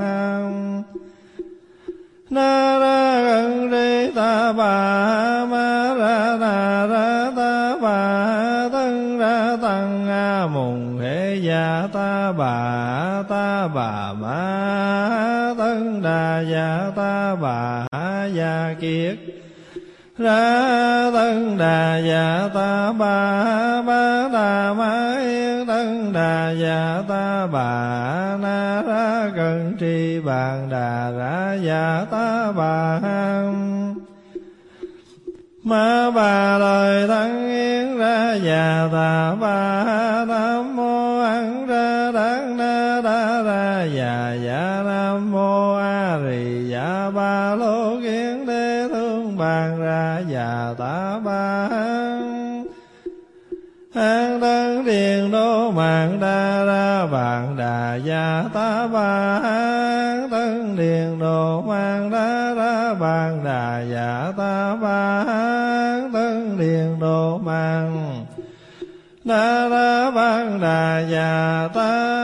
na 2.30 2.80
ra 2.80 3.22
gần 3.22 3.72
đi 3.72 4.12
ta 4.16 4.54
bà 4.54 5.46
ma 5.46 5.94
ra 5.98 6.38
na 6.40 6.88
ra 6.88 7.32
ta 7.36 7.76
bà 7.82 8.70
tân 8.72 9.18
ra 9.20 9.58
tăng 9.62 10.08
a 10.10 10.48
mùng 10.48 11.00
hệ 11.00 11.36
già 11.36 11.88
ta 11.94 12.32
bà 12.32 13.24
ta 13.30 13.68
bà 13.68 14.14
ma 14.14 15.37
đà 16.18 16.42
gia 16.42 16.92
ta 16.96 17.36
bà 17.42 17.88
gia 18.34 18.76
kiết 18.82 19.18
ra 20.18 21.12
tân 21.14 21.58
đà 21.58 21.98
già 21.98 22.50
ta 22.54 22.92
bà 22.92 23.82
ba 23.82 24.30
đà 24.34 24.74
ma 24.74 25.18
yên 25.20 25.66
tân 25.68 26.14
đà 26.14 26.52
già 26.52 27.04
ta 27.10 27.48
bà 27.54 27.70
na 28.42 28.82
ra 28.88 29.32
cần 29.36 29.78
tri 29.80 30.20
bàn 30.20 30.70
đà 30.72 31.12
ra 31.12 31.58
già 31.66 32.06
ta 32.12 32.52
bà 32.52 33.00
ma 35.64 36.12
bà 36.16 36.58
lời 36.58 37.08
thắng 37.08 37.50
yên 37.50 37.98
ra 37.98 38.34
già 38.34 38.90
ta 38.92 39.36
bà 39.42 39.84
và 50.38 50.76
tả 50.78 51.20
ba 51.26 51.70
an 53.94 54.42
tân 54.42 54.86
điền 54.86 55.32
đô 55.32 55.72
mạng 55.72 56.18
đa 56.22 56.66
ra 56.66 57.06
bàn 57.06 57.56
đà 57.58 57.96
gia 57.96 58.44
ta 58.54 58.88
ba 58.88 59.40
an 59.44 60.30
tân 60.32 60.76
điền 60.76 61.20
đô 61.20 61.62
mạng 61.62 62.12
đa 62.12 62.54
ra 62.54 62.94
bàn 62.94 63.42
đà 63.46 63.82
gia 63.82 64.32
ta 64.38 64.76
ba 64.82 65.24
an 65.28 66.12
tân 66.14 66.58
điền 66.58 67.00
đô 67.00 67.38
mạng 67.38 68.26
đa 69.24 69.70
ra 69.70 70.12
bàn 70.12 70.60
đà 70.62 71.00
gia 71.12 71.70
ta 71.74 72.17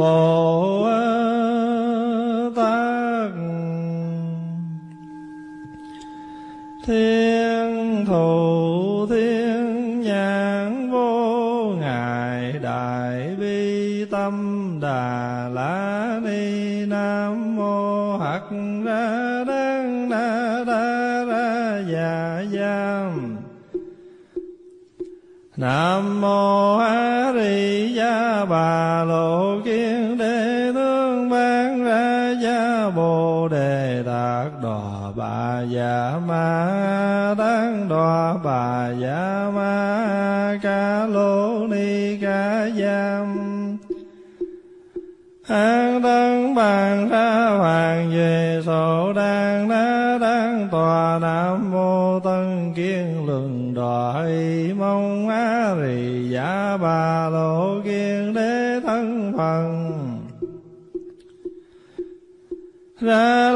bồ 0.00 0.86
tát. 2.56 3.30
Thiên 6.86 8.04
thủ 8.06 9.06
thiên 9.06 10.00
nhãn, 10.00 10.90
vô 10.90 11.72
ngại 11.80 12.52
đại 12.62 13.36
bi, 13.40 14.04
tâm, 14.10 14.78
đà 14.82 15.48
la, 15.52 16.20
ni, 16.24 16.86
nam, 16.86 17.56
mô 17.56 18.16
hạt 18.18 18.42
ra 18.84 19.44
đăng 19.48 20.08
na 20.08 20.64
đa 20.66 21.24
ra 21.24 21.82
già 21.92 22.44
giam. 22.52 23.36
Nam 25.56 26.20
mô 26.20 26.78
A 26.78 27.32
Di 27.34 27.80
Đà 28.10 28.44
Bà 28.44 29.04
Lô 29.04 29.60
Ki 29.64 29.79
dạ 35.62 36.20
Ma 36.26 37.34
Tát 37.38 37.88
đo 37.88 38.40
Bà 38.44 38.90
dạ 39.00 39.50
Ma 39.54 40.58
Ca 40.62 41.06
Lô 41.06 41.66
Ni 41.66 42.16
Ca 42.22 42.68
Giam. 42.70 43.36
An 45.48 46.02
tân 46.02 46.54
bàn 46.54 47.08
ra 47.08 47.48
hoàng 47.58 48.10
về 48.14 48.62
sổ 48.66 49.12
đàn 49.12 49.68
đá 49.68 50.18
đăng 50.20 50.68
tòa 50.70 51.18
nam 51.22 51.70
mô 51.72 52.20
tân 52.20 52.72
kiên 52.76 53.26
luận 53.26 53.74
đòi 53.74 54.32
mong 54.78 55.28
á 55.28 55.74
rì 55.80 56.28
giả 56.30 56.76
bà 56.82 57.28
lộ 57.28 57.80
kiên 57.84 58.34
đế 58.34 58.80
thân 58.82 59.32
phần. 59.36 59.96
Ra 63.00 63.52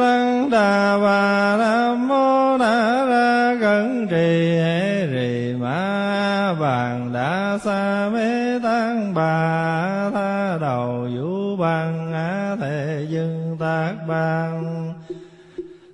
sa 7.59 8.11
mê 8.13 8.59
tăng 8.59 9.15
bà 9.15 10.11
tha 10.15 10.59
đầu 10.61 11.09
vũ 11.17 11.57
bằng 11.57 12.13
á 12.13 12.57
thể 12.61 13.07
dưng 13.09 13.57
tác 13.61 13.93
bằng 14.09 14.93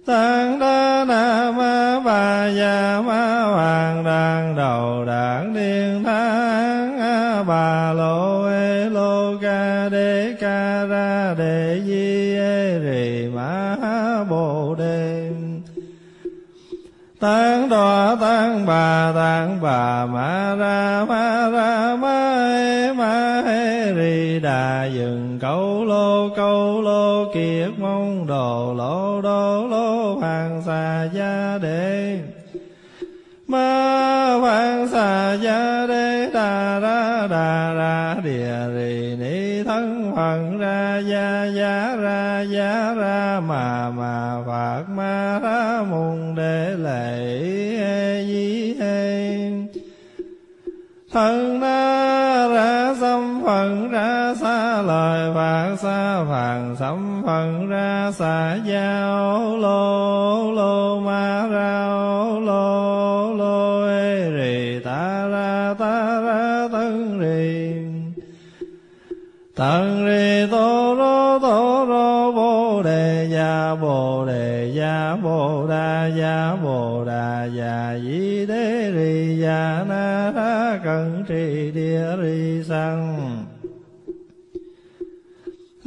tăng 0.07 0.59
đa 0.59 1.05
na 1.09 1.53
ma 1.57 2.01
bà 2.05 2.49
già 2.49 3.03
ma 3.07 3.43
hoàng 3.43 4.05
đàn 4.05 4.57
đầu 4.57 5.05
đảng 5.05 5.55
điên 5.55 6.03
tháng 6.05 6.99
a 6.99 7.43
bà 7.43 7.93
lô 7.93 8.45
ê 8.45 8.91
lô 8.91 9.39
ca 9.43 9.89
đê 9.89 10.37
ca 10.41 10.85
ra 10.87 11.35
đề 11.39 11.81
di 11.87 12.35
ê 12.35 12.79
rì 12.79 13.29
ma 13.35 13.77
bồ 14.31 14.75
đề. 14.79 15.31
Tăng 17.21 17.69
đo 17.69 18.17
tăng 18.21 18.67
bà 18.67 19.13
tăng 19.15 19.59
bà 19.63 20.07
ma 20.07 20.55
ra 20.59 21.05
ma 21.09 21.30
đà 24.43 24.85
dừng, 24.85 25.39
câu 25.41 25.85
lô 25.85 26.29
câu 26.37 26.83
lô 26.83 27.33
kiệt 27.35 27.71
mong 27.79 28.27
đồ 28.27 28.75
lô 28.75 29.21
đô 29.23 29.67
lô 29.69 30.15
hoàng 30.15 30.63
xà 30.67 31.09
gia 31.15 31.59
đế. 31.63 32.19
Ma 33.47 34.35
hoàng 34.41 34.89
xà 34.89 35.35
gia 35.35 35.87
đế, 35.87 36.31
đà 36.35 36.81
ra 36.81 37.27
đà 37.31 37.73
ra, 37.75 38.17
địa 38.25 38.69
rì, 38.75 39.17
ni 39.19 39.63
thân, 39.63 40.13
hoàng 40.15 40.59
ra, 40.59 40.99
gia 40.99 41.45
gia 41.45 41.97
ra 41.97 42.41
gia 42.41 42.95
ra, 42.95 43.41
mà 43.41 43.91
mà, 43.91 44.43
phạt, 44.47 44.83
ma, 44.89 45.39
ra, 45.43 45.83
mùng 45.91 46.30
xa 55.83 56.25
phàn 56.25 56.77
sấm 56.77 57.23
phần 57.27 57.69
ra 57.69 58.13
xa 58.13 58.59
giao 58.65 59.57
lô 59.57 60.53
lô 60.53 61.01
ma 61.01 61.47
ra 61.53 61.87
lô 62.47 63.35
lô 63.35 63.87
ê 63.87 64.31
rì 64.31 64.81
ta 64.85 65.29
ra 65.29 65.75
ta 65.79 66.21
ra 66.21 66.69
tân 66.73 67.21
rì 67.21 67.73
tân 69.55 70.07
rì 70.07 70.51
tô 70.51 70.95
rô 70.99 71.39
tô 71.39 71.87
rô 71.89 72.33
bồ 72.33 72.83
đề 72.83 73.29
gia 73.33 73.75
bồ 73.75 74.27
đề 74.27 74.73
gia 74.75 75.17
bồ 75.17 75.67
đà 75.69 76.07
gia 76.07 76.57
bồ 76.63 77.05
đà 77.05 77.45
gia 77.45 77.99
di 77.99 78.47
đế 78.47 78.93
rì 78.95 79.39
gia 79.43 79.85
na 79.89 80.33
ra 80.35 80.79
cần 80.85 81.25
trì 81.29 81.71
địa 81.71 82.17
rì 82.23 82.63
sang 82.69 83.45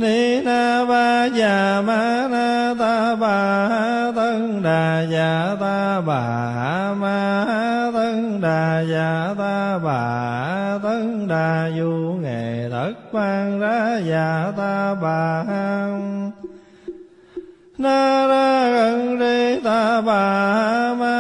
ni 0.04 0.42
na 0.48 0.86
ba 0.90 1.30
già 1.38 1.82
ma 1.88 2.02
na 2.34 2.48
ta 2.80 3.16
bà 3.22 3.38
tân 4.16 4.64
đà 4.64 4.86
già 5.14 5.56
ta 5.62 6.02
bà 6.08 6.24
ma 7.02 7.20
tân 7.96 8.42
đà 8.42 8.82
già 8.92 9.12
ta 9.42 9.80
bà 9.86 10.02
tân 10.84 11.28
đà 11.28 11.70
du 11.78 11.94
nghệ 12.24 12.70
thất 12.72 12.94
quan 13.12 13.60
ra 13.60 13.80
già 14.10 14.52
ta 14.58 14.96
bà 15.04 15.24
na 17.78 18.28
ra 18.32 18.70
gần 18.76 19.20
đi 19.20 19.60
ta 19.64 20.02
bà 20.02 20.24
ma 21.00 21.13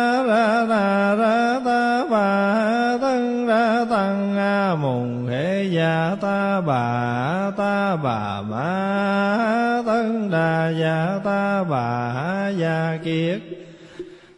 bà 6.61 7.51
ta, 7.57 7.95
bà 7.95 8.41
ma 8.41 9.81
tân 9.85 10.31
đà 10.31 10.69
già 10.69 11.19
ta, 11.23 11.63
bà 11.63 12.49
già 12.49 12.97
kiết. 13.03 13.39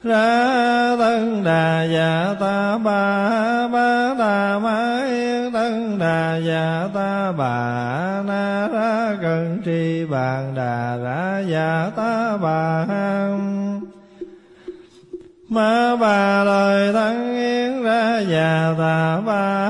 Ra 0.03 0.95
tân 0.99 1.43
đà 1.43 1.83
già 1.83 2.35
ta, 2.39 2.77
bà 2.77 3.67
ba 3.67 4.13
đà 4.19 4.59
ma 4.59 5.05
yên 5.07 5.51
tân 5.53 5.99
đà 5.99 6.37
già 6.37 6.87
ta, 6.93 7.31
bà 7.31 8.21
na 8.27 8.67
ra 8.67 9.17
cần 9.21 9.61
tri 9.65 10.05
bàn 10.05 10.55
đà 10.55 10.97
ra 10.97 11.39
già 11.39 11.91
ta, 11.95 12.37
bà 12.37 12.85
ma 15.49 15.95
bà 15.95 16.43
lời 16.43 16.93
thân 16.93 17.35
yên 17.35 17.83
ra 17.83 18.19
già 18.19 18.73
ta, 18.77 19.21
bà 19.25 19.69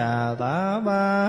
già 0.00 0.34
tả 0.38 0.80
ba 0.84 1.28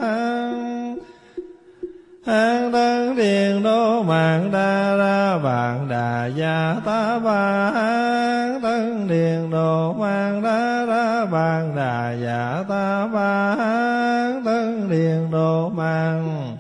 an 2.26 2.72
tân 2.72 3.16
điền 3.16 3.64
đô 3.64 4.04
mạng 4.04 4.50
đa 4.52 4.96
ra 4.96 5.38
vạn 5.38 5.88
đà 5.90 6.26
gia 6.26 6.76
ta 6.86 7.20
ba 7.20 7.72
an 7.76 8.62
tân 8.62 9.08
điền 9.08 9.50
đô 9.52 9.94
mạng 9.94 10.44
đa 10.44 10.86
ra 10.86 11.26
vạn 11.26 11.76
đà 11.76 12.12
gia 12.24 12.64
ta 12.70 13.08
ba 13.14 13.56
an 13.60 14.44
tân 14.46 14.90
điền 14.90 15.32
đô 15.32 15.70
mạng 15.70 16.58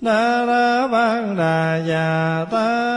đa 0.00 0.44
ra 0.44 0.86
vạn 0.86 1.36
đà 1.36 1.76
gia 1.88 2.44
ta 2.50 2.95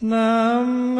nam 0.00 0.96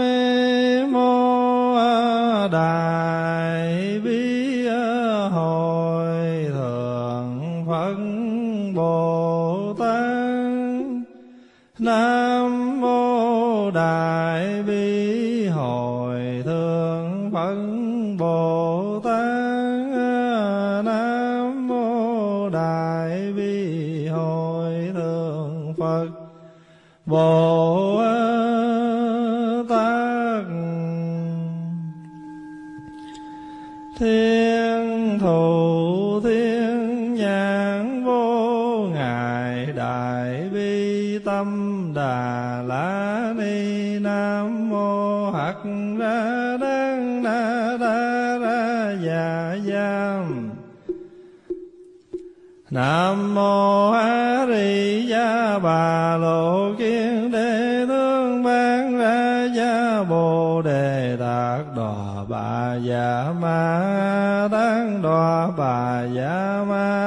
Nam 52.76 53.34
mô 53.34 53.90
A 53.92 54.46
Di 54.48 55.06
Đà 55.10 55.58
Bà 55.58 56.16
Lộ 56.16 56.74
Kiên 56.78 57.30
Đế 57.30 57.84
Tướng 57.88 58.42
Ban 58.42 58.98
Ra 58.98 59.48
Gia 59.56 60.02
Bồ 60.02 60.62
Đề 60.62 61.16
đạt 61.20 61.60
Đòa 61.76 62.24
Bà 62.28 62.74
Dạ 62.74 63.32
Ma 63.40 64.48
Tán 64.52 65.02
Đòa 65.02 65.48
Bà 65.58 66.02
Dạ 66.16 66.64
Ma 66.68 67.05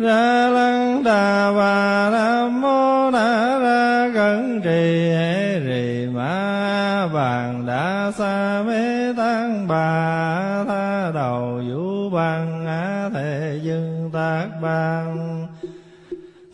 ra 0.00 0.48
lăng 0.48 1.02
đà 1.04 1.52
bà 1.52 2.10
nam 2.10 2.60
mô 2.60 3.10
na 3.10 3.58
ra 3.58 4.10
cẩn 4.14 4.60
trì 4.64 5.10
hệ 5.10 5.60
rì 5.60 6.06
ma 6.14 7.08
bàn 7.14 7.66
đa 7.66 8.12
sa 8.18 8.62
mê 8.66 9.12
tăng 9.16 9.68
bà 9.68 10.64
tha 10.68 11.10
đầu 11.14 11.62
vũ 11.68 12.10
bằng 12.10 12.66
á 12.66 13.10
thể 13.14 13.60
dân 13.62 14.10
tác 14.12 14.46
bằng 14.62 15.46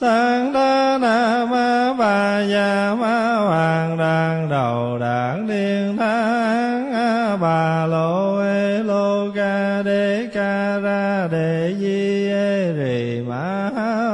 tăng 0.00 0.35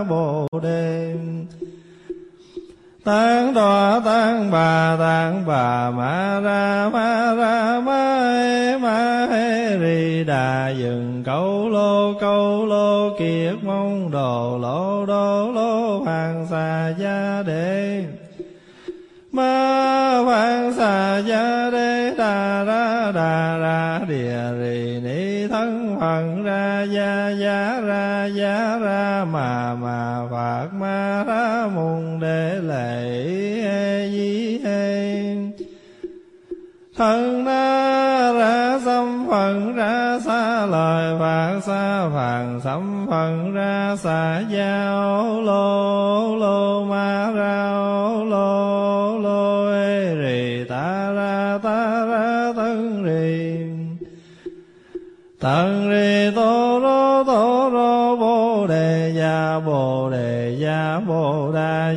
bồ 0.08 0.46
đề. 0.62 1.14
Tán 3.04 3.54
đọa 3.54 4.00
tán 4.04 4.50
bà 4.50 4.96
tán 4.98 5.44
bà 5.46 5.90
ma 5.90 6.40
ra 6.40 6.71
mà 29.24 29.74
mà 29.74 30.26
phật 30.30 30.68
ma 30.72 31.24
ra 31.26 31.68
mùng 31.74 32.20
để 32.20 32.60
lệ 32.62 33.24
di 34.10 34.58
hê 34.64 35.34
thân 36.96 37.44
na 37.44 38.32
ra 38.32 38.78
xâm 38.84 39.26
phần 39.30 39.74
ra 39.74 40.18
xa 40.24 40.66
lời 40.66 41.16
phạt 41.20 41.60
xa 41.62 42.08
phàn 42.14 42.60
xâm 42.64 43.06
phần 43.10 43.54
ra 43.54 43.96
xa 43.96 44.42
giao 44.50 45.40
lô. 45.40 45.91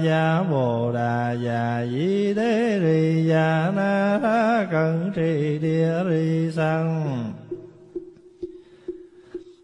Gia 0.03 0.43
bồ 0.51 0.91
đà 0.91 1.31
già 1.31 1.85
di 1.91 2.33
đế 2.33 2.79
ri 2.83 3.27
già 3.29 3.71
na 3.75 4.19
ra 4.23 4.67
cận 4.71 5.11
trì 5.15 5.59
địa 5.61 6.03
ri 6.09 6.51
sang 6.51 7.33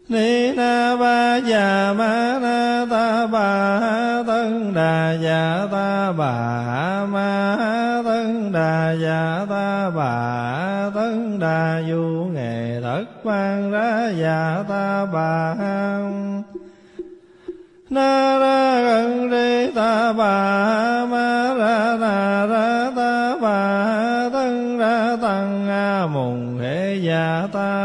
ni 0.08 0.52
na 0.52 0.96
ba 0.96 1.36
già 1.36 1.94
ma 1.98 2.38
na 2.42 2.86
ta 2.90 3.26
bà 3.26 3.48
tân 4.26 4.74
đà 4.74 5.12
già 5.12 5.66
ta 5.72 6.12
bà 6.12 7.06
ma 7.06 8.02
tân 8.04 8.52
đà 8.52 8.92
già 8.92 9.46
ta 9.50 9.90
bà 9.90 10.90
tân 10.94 11.38
đà 11.38 11.82
du 11.88 12.28
nghệ 12.34 12.80
thất 12.82 13.04
ban 13.24 13.70
ra 13.70 14.12
già 14.20 14.64
ta 14.68 15.06
bà 15.12 15.54
na 17.90 18.31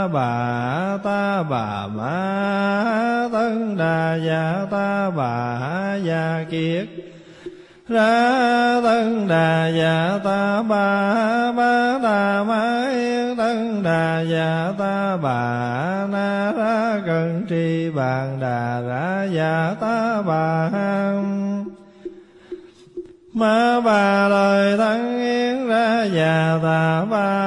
bà 0.07 0.97
ta, 1.03 1.43
bà 1.43 1.87
ma 1.87 3.29
tân 3.31 3.77
đà 3.77 4.15
già 4.15 4.65
ta, 4.71 5.09
bà 5.09 5.95
già 6.03 6.45
kiết 6.49 6.87
ra 7.89 8.81
tân 8.83 9.27
đà 9.27 9.67
già 9.67 10.19
ta, 10.23 10.63
bà 10.63 11.51
ba 11.51 11.99
đà 12.03 12.43
ma 12.43 12.89
yên 12.91 13.35
tân 13.37 13.83
đà 13.83 14.21
già 14.21 14.73
ta, 14.79 15.17
bà 15.17 16.07
na 16.11 16.51
ra 16.57 17.01
cần 17.05 17.45
tri 17.49 17.89
bàn 17.89 18.37
đà 18.41 18.81
ra 18.81 19.27
già 19.31 19.75
ta, 19.79 20.21
bà 20.21 20.69
ma 23.33 23.81
bà 23.81 24.27
lời 24.27 24.77
thân 24.77 25.19
yên 25.19 25.67
ra 25.67 26.03
già 26.03 26.59
ta, 26.63 27.05
bà 27.09 27.46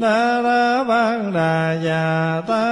Na 0.00 0.42
ra 0.42 0.82
văn 0.82 1.32
đà 1.32 1.76
già 1.84 2.42
ta 2.46 2.69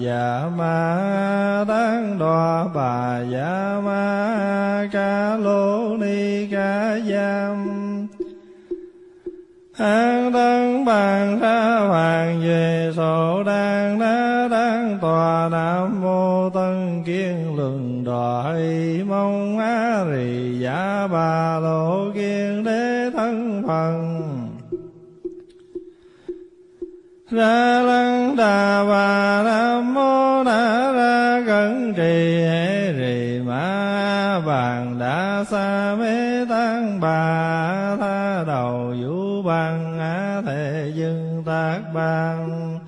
Dạ 0.00 0.50
Ma 0.56 1.64
Tát 1.68 2.02
đo 2.18 2.70
Bà 2.74 3.20
Dạ 3.32 3.80
Ma 3.84 4.88
Ca 4.92 5.36
Lô 5.36 5.96
Ni 5.96 6.46
Ca 6.46 6.98
Giam. 6.98 7.66
An 9.78 10.32
tân 10.32 10.84
bàn 10.84 11.40
ra 11.40 11.78
hoàng 11.88 12.40
về 12.44 12.92
sổ 12.96 13.42
đàn 13.46 13.98
đá 13.98 14.48
đăng 14.50 14.98
tòa 15.00 15.48
nam 15.52 16.00
mô 16.02 16.50
tân 16.50 17.02
kiên 17.06 17.56
luận 17.56 18.04
đòi 18.04 18.62
mong 19.08 19.58
á 19.58 20.04
rì 20.10 20.58
giả 20.58 21.08
bà 21.12 21.58
lộ 21.58 22.10
kiên 22.14 22.64
đế 22.64 23.10
thân 23.12 23.62
phần. 23.66 24.20
Ra 27.30 27.82
sa 35.44 35.96
mê 35.98 36.44
tăng 36.48 37.00
bà 37.00 37.96
tha 38.00 38.44
đầu 38.46 38.94
vũ 39.02 39.42
bằng 39.42 39.98
á 39.98 40.42
thể 40.46 40.92
dưng 40.94 41.42
tác 41.46 41.80
bằng 41.94 42.78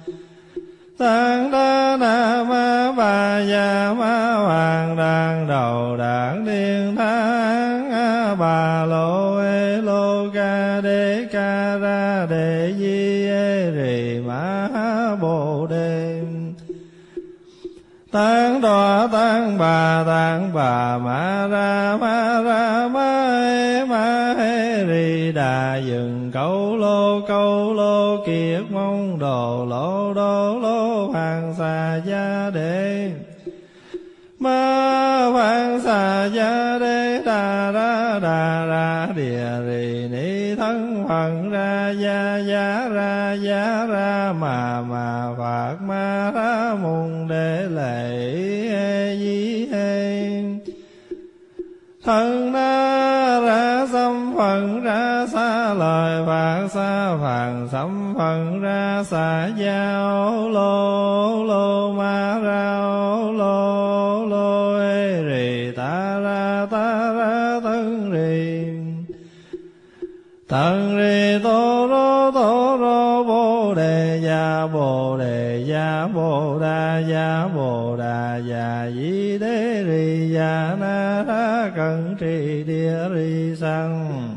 tăng 0.98 1.50
đa 1.50 1.96
na 2.00 2.44
ma 2.48 2.92
bà 2.96 3.40
già 3.40 3.94
ma 3.98 4.34
hoàng 4.34 4.96
đàn 4.96 5.46
đầu 5.48 5.96
đảng 5.96 6.44
điên 6.44 6.96
thang 6.96 7.90
a 7.90 8.34
bà 8.34 8.84
lô 8.84 9.38
ê 9.38 9.76
lô 9.76 10.30
ca 10.34 10.80
đê 10.80 11.28
ca 11.32 11.76
ra 11.76 12.26
đề 12.30 12.74
di 12.78 13.26
ê 13.26 13.70
rì 13.70 14.20
ma 14.26 14.68
bồ 15.20 15.66
đề. 15.70 16.22
Tăng 18.12 18.60
tăng 19.08 19.58
bà 19.58 20.04
tăng 20.06 20.50
bà 20.54 20.98
ma 20.98 21.46
ra 21.46 21.96
ma 22.00 22.42
ra 22.42 22.88
ma 22.88 23.40
he 23.44 23.84
ma 23.84 24.34
he 24.38 24.84
ri 24.86 25.32
đà 25.32 25.76
dừng 25.76 26.30
câu 26.34 26.76
lô 26.76 27.20
câu 27.28 27.74
lô 27.74 28.24
kiệt 28.26 28.62
mong 28.70 29.18
đồ 29.18 29.66
lô 29.70 30.14
đô 30.14 30.58
lô 30.60 31.06
hoàng 31.06 31.54
xà 31.58 32.00
gia 32.06 32.50
đề 32.54 33.10
ma 34.38 35.26
hoàng 35.32 35.80
xà 35.80 36.24
gia 36.24 36.78
đế 36.78 37.22
đà 37.26 37.72
ra 37.72 38.18
đà 38.22 38.66
ra 38.66 39.08
địa 39.16 39.46
rì 39.66 40.08
ni 40.10 40.54
thân 40.54 41.04
phận 41.08 41.50
ra 41.50 41.90
gia 41.90 42.38
gia 42.38 42.88
ra 42.88 43.32
gia 43.32 43.86
ra 43.86 44.32
mà 44.40 44.82
mà 44.82 45.28
phạt 45.38 45.74
ma 45.86 46.30
ra 46.34 46.74
mùng 46.82 47.28
để 47.28 47.66
lệ 47.70 48.61
xa 56.74 57.16
phàn 57.22 57.68
sấm 57.72 58.14
phần 58.18 58.60
ra 58.60 59.04
xa 59.04 59.48
giao, 59.56 60.48
lô 60.48 61.44
lô 61.44 61.92
ma 61.92 62.38
ra, 62.38 62.80
lô 63.38 64.26
lô 64.26 64.78
ê 64.78 65.22
rì, 65.22 65.72
ta 65.76 66.20
ra 66.20 66.66
ta 66.70 67.12
ra 67.12 67.60
thân 67.60 68.12
rì. 68.12 68.66
Tân 70.48 70.96
rì 70.96 71.42
tô 71.42 71.86
rô 71.90 72.30
tô 72.30 72.76
rô 72.80 73.24
bồ 73.24 73.74
đề 73.74 74.20
gia 74.24 74.66
bồ 74.66 75.16
đề 75.18 75.64
gia 75.66 76.08
bồ 76.14 76.58
đà 76.60 76.98
gia 76.98 77.48
bồ 77.54 77.96
đà 77.96 78.36
gia 78.36 78.90
di 78.90 79.38
đế 79.38 79.84
rì 79.86 80.32
gia 80.34 80.76
na 80.80 81.24
ra 81.26 81.70
cần 81.76 82.16
trì 82.20 82.64
địa 82.64 83.08
rì 83.14 83.56
sang 83.60 84.36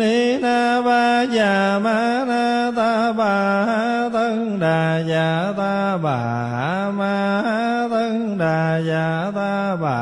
ni 0.00 0.38
na 0.44 0.80
ba 0.86 1.26
già 1.34 1.78
ma 1.84 2.24
na 2.30 2.72
ta 2.76 3.12
bà 3.12 3.34
tân 4.12 4.58
đà 4.60 4.98
già 5.10 5.52
ta 5.58 5.96
bà 6.04 6.20
ma 6.98 7.16
tân 7.90 8.38
đà 8.38 8.78
già 8.88 9.32
ta 9.34 9.76
bà 9.82 10.00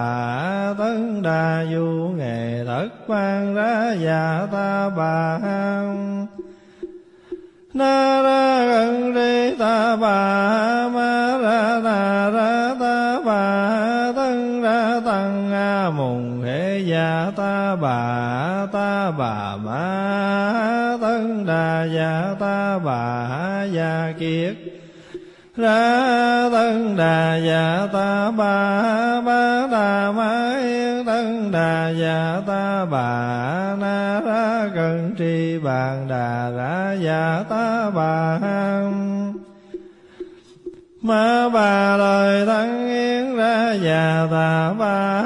tân 0.79 1.23
đà 1.23 1.65
du 1.73 1.89
nghệ 2.19 2.65
thất 2.67 2.89
quan 3.07 3.55
ra 3.55 3.95
già 4.05 4.47
ta 4.53 4.89
bà 4.97 5.39
na 7.75 8.23
ra 8.27 8.65
gần 8.71 9.15
đi 9.15 9.57
ta 9.59 9.97
bà 9.97 10.19
ma 10.95 11.39
ra 11.43 11.81
na 11.87 12.31
ra 12.31 12.75
ta 12.81 13.21
bà 13.27 13.43
tân 14.17 14.63
ra 14.63 15.01
tăng 15.07 15.53
a 15.53 15.91
mùng 15.91 16.43
hệ 16.43 16.79
già 16.79 17.33
ta 17.37 17.58
bà 17.77 18.67
ta, 18.73 19.11
bà 19.11 19.57
ma 19.57 20.97
tân 21.01 21.47
đà 21.47 21.85
già 21.85 22.35
ta, 22.41 22.79
bà 22.79 23.65
già 23.73 24.13
kiết. 24.19 24.55
Ra 25.57 26.49
tân 26.53 26.97
đà 26.97 27.37
dạ 27.37 27.87
ta, 27.93 28.31
bà 28.31 29.21
ba 29.21 29.67
đà 29.73 30.13
ma 30.13 30.59
yên 30.63 31.05
tân 31.05 31.53
đà 31.53 31.91
dạ 31.91 32.41
ta, 32.47 32.85
bà 32.85 33.77
na 33.81 34.21
ra 34.21 34.71
cần 34.75 35.15
tri 35.19 35.59
bàn 35.59 36.09
đà 36.09 36.51
ra 36.51 36.97
dạ 37.03 37.45
ta, 37.49 37.91
bà 37.91 38.39
ma 41.03 41.49
bà 41.49 41.97
lời 41.97 42.47
thân 42.47 42.89
yên 42.89 43.37
ra 43.37 43.73
dạ 43.73 44.27
ta, 44.31 44.75
bà 44.79 45.23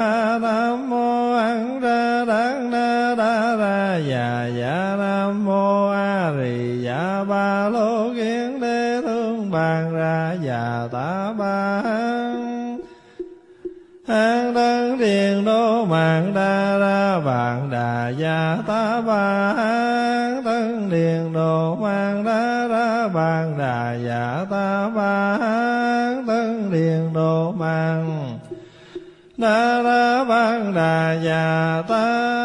ra 10.83 10.89
ta 10.91 11.33
ba. 11.37 11.83
An 14.07 14.53
đăng 14.53 14.97
điền 14.97 15.45
đô 15.45 15.85
mạng 15.85 16.31
đa 16.35 16.77
ra 16.77 17.19
vạn 17.19 17.69
đà 17.71 18.09
gia 18.09 18.57
ta 18.67 19.01
ba. 19.01 19.53
An 19.57 20.43
đăng 20.43 20.89
điền 20.89 21.33
đô 21.33 21.75
mạng 21.75 22.23
đa 22.25 22.67
ra 22.67 23.07
vạn 23.07 23.57
đà 23.57 23.93
gia 23.93 24.45
ta 24.49 24.89
ba. 24.89 25.37
An 25.41 26.25
đăng 26.27 26.71
điền 26.71 27.13
đô 27.13 27.51
mạng 27.51 28.39
đa 29.37 29.81
ra 29.81 30.23
vạn 30.23 30.73
đà 30.73 31.13
gia 31.23 31.83
ta 31.87 32.42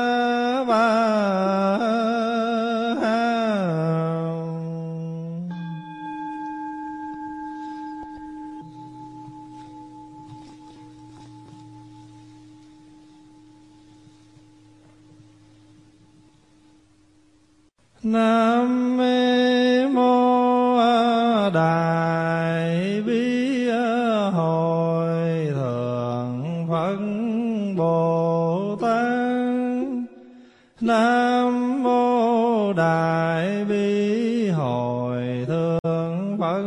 đại 33.39 33.65
bi 33.65 34.49
hồi 34.49 35.45
thượng 35.49 36.37
phật 36.41 36.63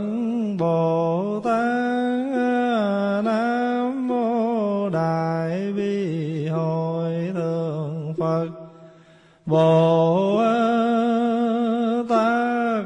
bồ 0.59 1.39
tát 1.43 2.25
nam 3.25 4.07
mô 4.07 4.89
đại 4.89 5.73
bi 5.77 6.47
hồi 6.47 7.31
thượng 7.33 8.13
phật 8.17 8.47
bồ 9.45 10.37
tát 12.09 12.85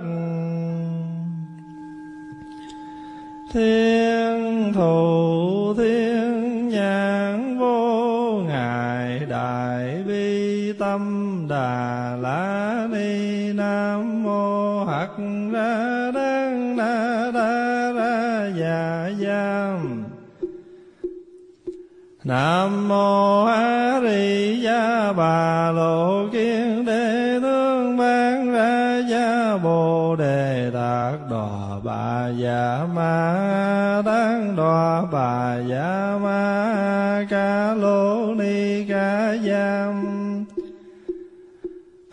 thiên 3.54 4.74
thủ 4.74 5.74
thiên 5.78 6.70
nhãn 6.70 7.60
vô 7.60 8.42
ngại 8.48 9.20
đại 9.30 10.04
bi 10.08 10.74
tâm 10.80 11.46
đà. 11.50 12.05
Nam 22.26 22.88
mô 22.88 23.46
A 23.46 24.02
Di 24.02 24.62
Đà 24.64 25.14
Bà 25.14 25.72
Lộ 25.72 26.28
Kiên 26.32 26.86
Đế 26.86 27.40
tướng 27.42 27.98
Ban 27.98 28.52
Ra 28.52 29.02
Gia 29.10 29.58
Bồ 29.64 30.16
Đề 30.16 30.72
Đạt 30.74 31.14
Đòa 31.30 31.80
Bà 31.84 32.30
Dạ 32.30 32.80
Ma 32.96 34.02
Đăng 34.06 34.56
Đòa 34.56 35.02
Bà 35.12 35.58
Dạ 35.70 36.18
Ma 36.24 37.26
Ca 37.30 37.74
Lô 37.74 38.34
Ni 38.34 38.86
Ca 38.90 39.36
Giam. 39.46 40.06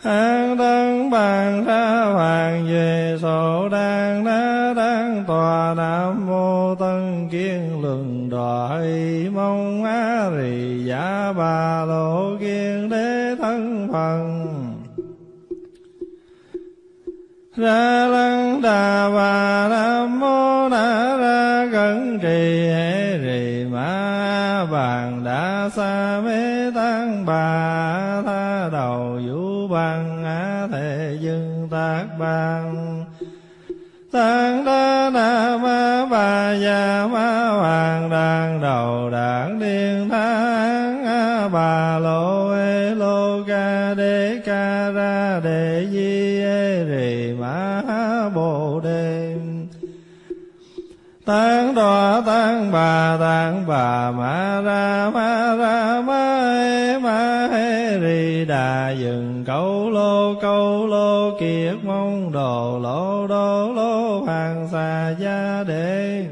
An 0.03 0.57
đăng 0.57 1.09
bàn 1.09 1.65
ra 1.65 1.82
bà 11.31 11.85
lộ 11.85 12.37
kiên 12.39 12.89
đế 12.89 13.35
thân 13.39 13.87
phần 13.91 14.49
ra 17.55 18.07
lăng 18.07 18.61
đà 18.61 19.09
bà 19.09 19.67
nam 19.69 20.19
mô 20.19 20.69
na 20.69 21.17
ra 21.17 21.67
cẩn 21.71 22.19
trì 22.19 22.67
hệ 22.67 23.17
rì 23.17 23.65
ma 23.71 24.65
bàn 24.71 25.21
đã 25.25 25.69
xa 25.75 26.21
mê 26.25 26.71
tăng 26.75 27.25
bà 27.25 28.21
tha 28.25 28.69
đầu 28.71 29.19
vũ 29.27 29.67
bằng 29.67 30.23
á 30.25 30.67
thể 30.71 31.17
dưng 31.21 31.67
tác 31.71 32.05
bằng 32.19 33.05
tăng 34.11 34.65
đa 34.65 35.09
na 35.13 35.57
ma 35.57 36.05
bà 36.11 36.53
già 36.53 37.07
ma 37.11 37.42
tán 51.25 51.75
đo, 51.75 52.21
tán 52.25 52.71
bà 52.71 53.17
tán 53.19 53.65
bà, 53.67 54.11
ma 54.11 54.61
ra 54.61 55.09
ma 55.13 55.55
ra, 55.55 56.01
ma 56.01 56.57
he, 56.61 56.97
ma 56.99 57.47
hê 57.51 57.99
ri 57.99 58.45
đà 58.45 58.89
dừng. 58.91 59.43
Câu 59.47 59.89
lô 59.89 60.33
câu 60.41 60.87
lô 60.87 61.37
kiệt 61.39 61.75
mong 61.83 62.31
đồ, 62.31 62.79
lô, 62.79 63.27
đô, 63.27 63.73
lô, 63.73 64.19
hoàng 64.19 64.67
xà 64.71 65.15
gia 65.19 65.63
đề 65.67 66.25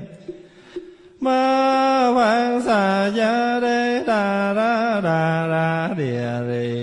ma 1.20 2.08
hoàng 2.14 2.62
xà 2.62 3.08
gia 3.08 3.60
đế, 3.60 4.04
đà 4.08 4.54
ra 4.54 5.02
đà 5.04 5.48
ra 5.48 5.89
địa 5.98 6.32
rì 6.48 6.80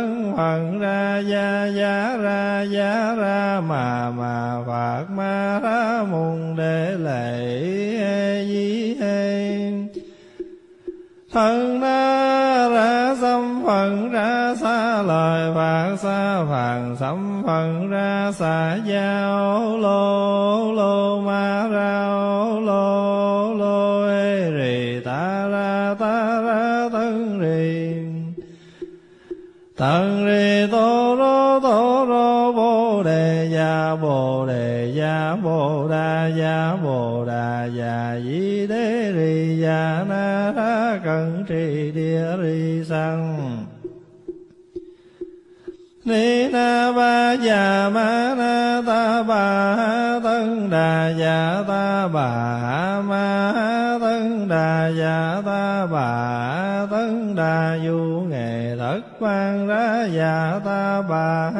ni 0.00 0.08
thân 0.08 0.34
phận 0.36 0.80
ra 0.80 1.18
gia 1.18 1.66
gia 1.66 2.16
ra 2.16 2.62
gia 2.62 3.14
ra 3.14 3.60
mà 3.60 4.10
mà 4.10 4.64
phạt 4.66 5.04
ma 5.10 5.60
ra 5.62 6.04
mùng 6.10 6.56
để 6.56 6.96
lệ 6.98 7.38
hê 8.00 8.44
di 8.46 8.96
hê 9.00 9.70
thân 11.32 11.80
na 11.80 12.68
ra 12.68 13.14
xâm 13.20 13.62
phận 13.66 14.10
ra 14.10 14.54
xa 14.60 15.02
lời 15.02 15.52
phạt 15.54 15.96
xa 15.96 16.44
phàn 16.50 16.96
xâm 17.00 17.42
phận 17.46 17.90
ra 17.90 18.32
xa 18.32 18.78
giao 18.86 19.78
lô 19.78 20.72
lô 20.72 21.20
ma 21.20 21.68
ra 21.68 21.97
tận 29.78 30.26
ri 30.26 30.66
tô 30.72 31.16
rô 31.18 31.60
tô 31.60 32.06
rô 32.08 32.52
bồ 32.52 33.02
đề 33.02 33.48
gia 33.52 33.96
bồ 33.96 34.46
đề 34.46 34.92
gia 34.94 35.36
bồ 35.42 35.88
đà 35.88 36.26
gia 36.26 36.76
bồ 36.82 37.24
đà 37.24 37.64
gia. 37.64 38.20
Di 38.24 38.66
đế 38.66 39.12
ri 39.16 39.60
gia 39.62 40.04
na 40.08 40.52
ra 40.56 41.00
cẩn 41.04 41.44
trì 41.48 41.92
địa 41.94 42.26
ri 42.42 42.84
sanh. 42.88 43.64
Ni 46.04 46.48
na 46.48 46.92
ba 46.92 47.32
già 47.32 47.90
ma 47.94 48.34
na 48.38 48.82
ta 48.86 49.22
bà 49.22 50.20
tân 50.24 50.70
đà 50.70 51.12
già 51.18 51.64
ta 51.68 52.08
bà 52.08 53.00
ma 53.00 53.77
đà 54.48 54.88
già 54.88 55.42
ta 55.46 55.86
bà 55.86 56.86
tấn 56.90 57.34
đà 57.36 57.78
du 57.84 58.24
nghệ 58.28 58.76
thất 58.78 59.00
quan 59.20 59.66
ra 59.66 60.06
già 60.12 60.60
ta 60.64 61.02
bà 61.02 61.50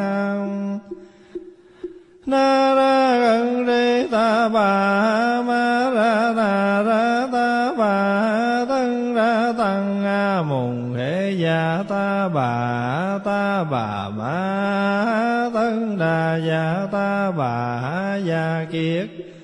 na 2.27 2.75
ra 2.75 3.19
gần 3.19 3.67
đi 3.67 4.09
ta 4.13 4.49
bà, 4.49 5.43
ma 5.43 5.91
ra 5.95 6.33
na 6.37 6.83
ra 6.83 7.29
ta 7.33 7.73
bà 7.79 8.65
tân 8.69 9.15
ra 9.15 9.53
tăng 9.59 10.05
a 10.05 10.43
mùng 10.43 10.95
hệ 10.95 11.31
già 11.31 11.85
ta 11.89 12.29
bà 12.29 13.19
ta 13.25 13.65
bà 13.65 14.09
ma 14.09 15.51
tân 15.55 15.99
đà 15.99 16.37
già 16.37 16.87
ta 16.93 17.31
bà 17.31 18.17
già 18.25 18.67
kiết 18.73 19.38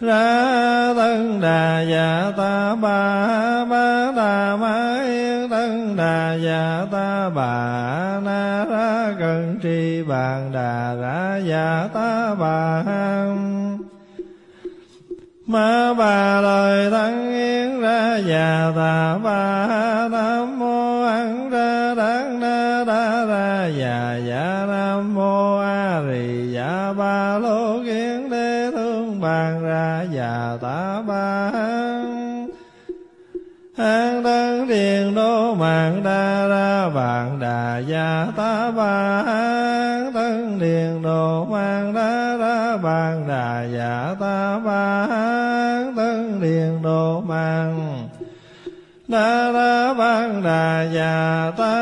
ra 0.00 0.94
tân 0.96 1.40
đà 1.40 1.80
dạ 1.82 2.32
ta 2.36 2.74
ba 2.74 3.64
ba 3.64 4.12
đà 4.16 4.56
ma 4.56 5.02
yên 5.04 5.48
tân 5.48 5.96
đà 5.96 6.34
dạ 6.34 6.86
ta 6.92 7.30
bà 7.34 8.20
na 8.24 8.64
ra 8.70 9.14
cần 9.20 9.58
tri 9.62 10.02
bàn 10.02 10.52
đà 10.52 10.94
ra 10.94 11.40
dạ 11.48 11.88
ta 11.94 12.34
bà 12.34 12.82
ma 15.50 15.94
bà 15.94 16.40
lời 16.40 16.90
tăng 16.90 17.32
yên 17.32 17.80
ra 17.80 18.16
già 18.16 18.72
ta 18.76 19.18
ba 19.24 19.49
ra 30.50 30.56
già 30.56 30.58
ta 30.60 31.02
bà 31.06 31.50
an 33.76 34.22
đăng 34.22 34.68
điện 34.68 35.14
đô 35.14 35.54
mạng 35.54 36.02
đa 36.04 36.48
ra 36.48 36.88
vạn 36.88 37.38
đà 37.40 37.78
gia 37.78 38.26
ta 38.36 38.70
ba 38.70 39.22
an 39.26 40.12
tân 40.14 40.58
điện 40.58 41.02
đô 41.02 41.44
mạng 41.44 41.94
đa 41.94 42.36
ra 42.36 42.76
vạn 42.76 43.28
đà 43.28 43.64
gia 43.64 44.14
ta 44.20 44.58
ba 44.64 45.06
an 45.10 45.94
tân 45.96 46.40
điện 46.40 46.82
đô 46.82 47.20
mạng 47.20 48.08
đa 49.08 49.52
ra 49.52 49.92
vạn 49.92 50.42
đà 50.42 50.86
gia 50.94 51.52
ta 51.56 51.79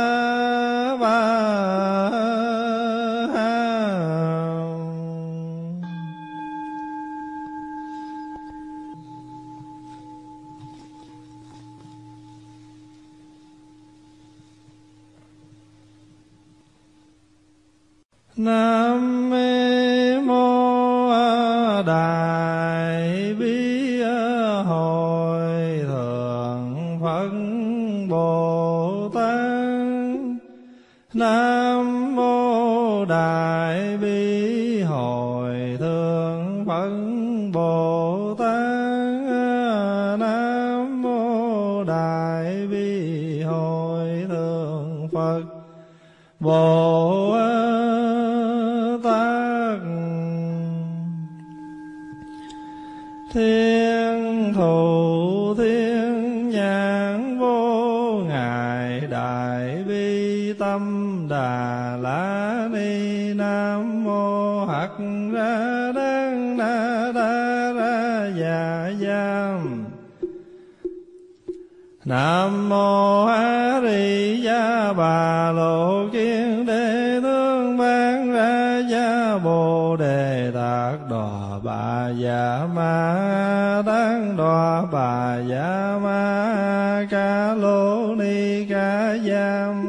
Nam 72.08 72.68
mô 72.68 73.26
A 73.26 73.80
Di 73.82 74.42
Đà 74.44 74.92
Bà 74.92 75.52
Lộ 75.52 76.08
Kiên 76.12 76.66
Đế 76.66 77.20
Tướng 77.22 77.78
Ban 77.78 78.32
Ra 78.32 78.82
Gia 78.90 79.38
Bồ 79.44 79.96
Đề 79.96 80.50
Đạt 80.54 80.94
Đòa 81.10 81.58
Bà 81.62 82.08
Dạ 82.18 82.60
Ma 82.74 83.82
đăng 83.86 84.36
Đòa 84.36 84.82
Bà 84.92 85.38
Dạ 85.50 85.98
Ma 86.02 87.06
Ca 87.10 87.54
Lô 87.54 88.14
Ni 88.14 88.64
Ca 88.70 89.16
Giam. 89.16 89.84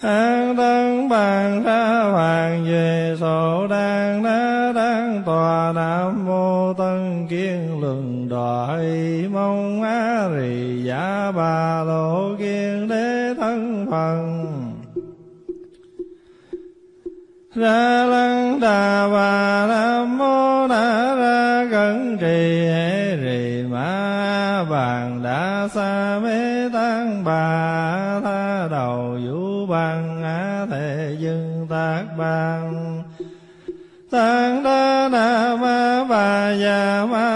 An 0.00 0.56
đăng 0.56 1.08
bàn 1.08 1.62
ra 1.64 2.02
hoàng 2.12 2.64
về 2.64 3.16
sổ 3.20 3.66
đàn 3.70 4.22
đá 4.22 4.72
đăng 4.74 5.22
tòa 5.26 5.72
nam 5.74 6.26
mô 6.26 6.72
tân 6.72 7.26
kiên 7.30 7.80
luận 7.80 8.28
đòi 8.28 8.84
mong 9.32 9.82
an 9.82 10.03
bà 11.32 11.84
lộ 11.84 12.34
kiên 12.38 12.88
đế 12.88 13.34
thân 13.36 13.86
phần 13.90 14.50
ra 17.54 18.04
lăng 18.04 18.60
đà 18.60 19.08
bà 19.08 19.66
nam 19.66 20.18
mô 20.18 20.68
đà 20.68 21.14
ra 21.14 21.68
cẩn 21.70 22.18
trì 22.20 22.66
hệ 22.66 23.16
rì 23.16 23.62
ma 23.70 24.64
bàn 24.70 25.20
đa 25.22 25.68
sa 25.74 26.20
mê 26.22 26.68
tăng 26.72 27.24
bà 27.24 28.20
tha 28.24 28.68
đầu 28.70 29.18
vũ 29.26 29.66
bằng 29.66 30.22
á 30.22 30.66
thể 30.70 31.16
dương 31.18 31.66
tác 31.70 32.04
bằng 32.18 33.02
tăng 34.10 34.62
đa 34.62 35.08
na 35.12 35.56
ma 35.60 36.04
bà 36.08 36.52
già 36.52 37.06
ma 37.10 37.33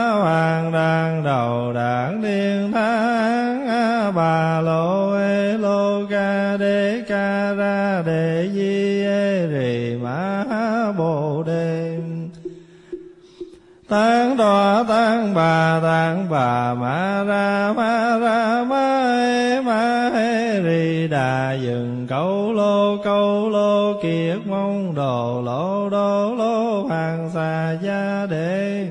tăng 13.89 14.37
đo 14.37 14.85
tăng 14.89 15.35
bà 15.35 15.81
tăng 15.83 16.27
bà, 16.31 16.75
ma 16.75 17.25
ra 17.25 17.73
ma 17.77 18.19
ra, 18.19 18.65
ma 18.65 19.15
ê, 19.21 19.61
ma 19.61 20.11
hê 20.15 20.63
ri 20.63 21.09
đà 21.09 21.53
dừng 21.53 22.07
câu 22.09 22.53
lô 22.53 22.97
câu 23.05 23.51
lô 23.51 24.01
kiệt 24.03 24.39
mong 24.47 24.95
đồ, 24.95 25.43
lô 25.45 25.89
đô, 25.91 26.35
lô 26.35 26.83
hoàng 26.83 27.31
xà 27.35 27.77
gia 27.83 28.27
đề 28.31 28.89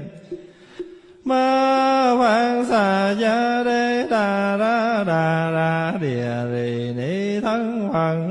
ma 1.25 2.11
hoàng 2.17 2.65
xà 2.65 3.11
gia 3.11 3.63
đế, 3.63 4.07
đà 4.09 4.57
ra 4.57 5.03
đà 5.07 5.51
ra 5.51 5.93
địa 6.01 6.35
rì 6.51 6.93
ni 6.97 7.39
thân 7.39 7.89
hoàng 7.91 8.26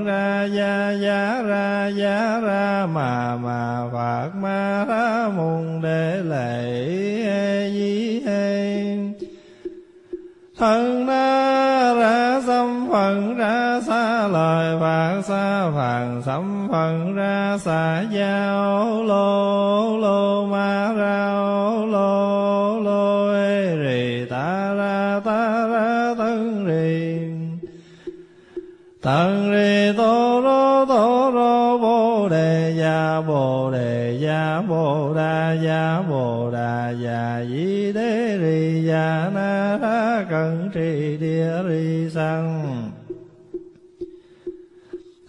giá 1.96 2.40
ra 2.40 2.86
mà 2.86 3.36
mà 3.36 3.88
phật 3.92 4.30
ma 4.34 4.84
ra 4.88 5.28
mùng 5.36 5.82
để 5.82 6.22
lệ 6.24 6.86
di 7.72 8.20
hê. 8.26 8.96
Thân 10.58 11.06
na 11.06 11.94
ra 11.94 12.40
xâm 12.46 12.88
phận 12.92 13.36
ra 13.36 13.80
xa 13.86 14.28
lời 14.28 14.78
phạt 14.80 15.22
xa 15.24 15.70
phàn 15.76 16.22
xâm 16.26 16.68
phận 16.72 17.14
ra 17.14 17.58
xa 17.60 18.04
giao 18.10 19.02
lô 19.04 19.98
lô 19.98 20.46
ma 20.46 20.92
ra 20.92 21.32
lô 21.92 22.80
lô 22.80 23.32
ê 23.32 23.76
rì 23.76 24.26
ta 24.30 24.74
ra 24.74 25.20
ta 25.24 25.66
ra 25.72 26.14
thân 26.18 26.66
rì. 26.66 27.18
Tân 29.02 29.35
gia 35.62 36.02
bồ 36.08 36.50
đà 36.50 36.90
già 36.90 37.44
di 37.48 37.92
đế 37.92 38.38
rì 38.38 38.84
già 38.86 39.30
na 39.34 39.78
ra 39.82 40.24
cận 40.30 40.70
trì 40.74 41.16
địa 41.20 41.62
rì 41.68 42.10
sang 42.10 42.90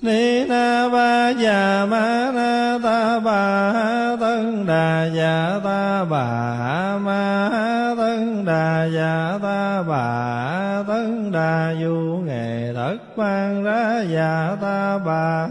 ni 0.01 0.45
na 0.45 0.89
ba 0.89 1.30
già 1.30 1.86
ma 1.89 2.32
na 2.36 2.80
ta 2.84 3.19
bà 3.19 4.15
tân 4.19 4.65
đà 4.67 5.05
già 5.15 5.59
ta 5.63 6.05
bà 6.05 6.97
ma 6.97 7.49
tân 7.97 8.45
đà 8.45 8.86
già 8.86 9.39
ta 9.41 9.84
bà 9.88 10.84
tân 10.88 11.32
đà 11.32 11.75
du 11.82 12.21
nghệ 12.25 12.73
thất 12.73 12.97
quan 13.15 13.63
ra 13.63 14.01
già 14.01 14.57
ta 14.61 14.97
bà 15.05 15.47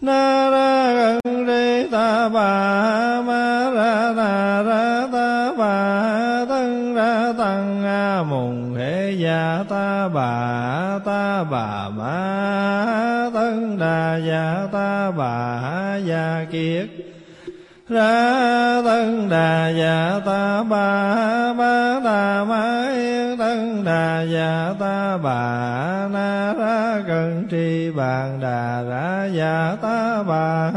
na 0.00 0.45
kiết 16.52 16.86
ra 17.88 18.82
tân 18.84 19.28
đà 19.28 19.68
già 19.68 20.20
ta 20.26 20.62
bà 20.62 21.52
ba 21.58 22.00
đà 22.04 22.44
ma 22.44 22.92
yên 22.96 23.38
tân 23.38 23.84
đà 23.84 24.22
già 24.22 24.74
ta 24.80 25.18
bà 25.22 26.08
na 26.12 26.54
ra 26.58 27.02
cần 27.08 27.46
tri 27.50 27.90
bàn 27.90 28.38
đà 28.42 28.82
ra 28.82 29.28
già 29.34 29.46
dạ 29.46 29.76
ta 29.82 30.22
bà 30.22 30.72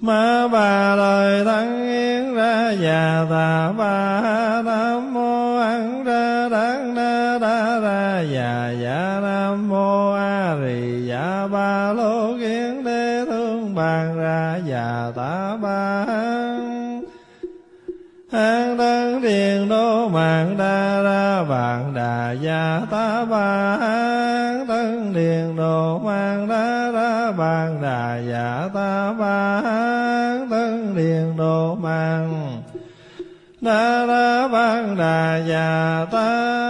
ma 0.00 0.48
bà 0.48 0.96
lời 0.96 1.44
tăng 1.44 1.86
yên 1.88 2.34
ra 2.34 2.70
già 2.70 3.26
ta 3.30 3.72
ba 3.78 3.91
ta 22.90 23.24
ba 23.24 23.76
an 23.80 24.66
tân 24.66 25.12
điền 25.12 25.56
đồ 25.56 25.98
mang 25.98 26.48
đá 26.48 26.90
ra 26.90 27.32
bàn 27.32 27.82
đà 27.82 28.18
già 28.30 28.68
ta 28.74 29.12
ba 29.12 29.60
an 29.64 30.48
tân 30.50 30.96
điền 30.96 31.36
đồ 31.36 31.74
mang 31.74 32.62
đá 33.60 34.06
ra 34.06 34.48
bàn 34.48 34.96
đà 34.98 35.36
già 35.48 36.06
ta 36.12 36.61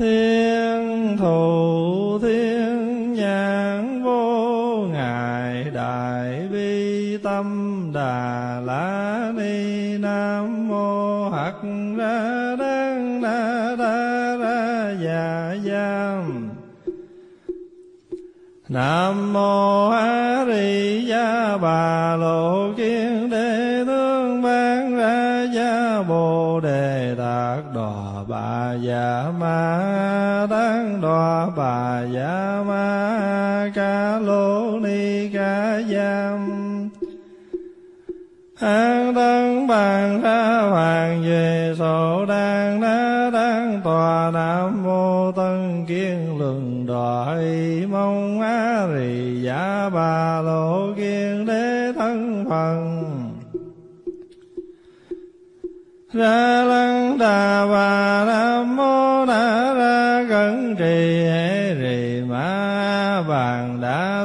thiên 0.00 1.16
thù, 1.18 2.18
thiên 2.22 3.12
nhãn 3.12 4.02
vô 4.02 4.86
ngại 4.92 5.64
đại 5.74 6.48
bi 6.52 7.16
tâm 7.22 7.46
đà 7.94 8.60
la 8.64 9.32
ni 9.36 9.98
nam 9.98 10.68
mô 10.68 11.28
hắc 11.30 11.54
ra 11.96 12.56
đăng 12.58 13.20
na 13.22 13.76
đa 13.78 14.36
ra 14.36 14.94
già 15.04 15.56
giam. 15.64 16.48
Nam 18.68 19.32
mô 19.32 19.88
A 19.90 20.44
Di 20.46 21.06
Đà 21.10 21.58
Bà 21.58 22.16
lô 22.16 22.72
Kiên 22.76 22.89
Đòa 28.70 28.78
Già 28.78 29.32
Ma 29.38 30.46
Tát 30.50 31.02
đo 31.02 31.50
Bà 31.56 32.02
Già 32.14 32.62
Ma 32.66 33.70
Ca 33.74 34.18
Lô 34.18 34.78
Ni 34.78 35.28
Ca 35.28 35.80
Giam. 35.82 36.48
An 38.60 39.14
tân 39.14 39.66
bàn 39.66 40.22
ra 40.22 40.60
hoàng 40.70 41.22
về 41.22 41.74
sổ 41.78 42.26
đàn 42.28 42.80
đá 42.80 43.30
đăng 43.32 43.80
tòa 43.84 44.30
nam 44.34 44.82
mô 44.84 45.32
tân 45.32 45.84
kiên 45.88 46.38
luận 46.38 46.86
đòi 46.86 47.46
mong 47.90 48.40
á 48.40 48.86
rì 48.94 49.42
giả 49.42 49.90
bà 49.94 50.40
lộ 50.40 50.92
kiên 50.96 51.46
đế 51.46 51.92
thân 51.96 52.44
phần 52.48 53.00
ra 56.12 56.64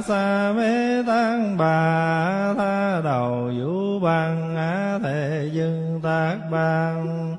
sa 0.02 0.54
mê 0.56 1.04
tăng 1.08 1.58
bà 1.58 2.54
tha 2.58 3.02
đầu 3.04 3.52
vũ 3.60 4.00
bằng 4.00 4.56
á 4.56 5.00
thề 5.04 5.50
dưng 5.54 6.00
tác 6.04 6.36
bằng 6.52 7.36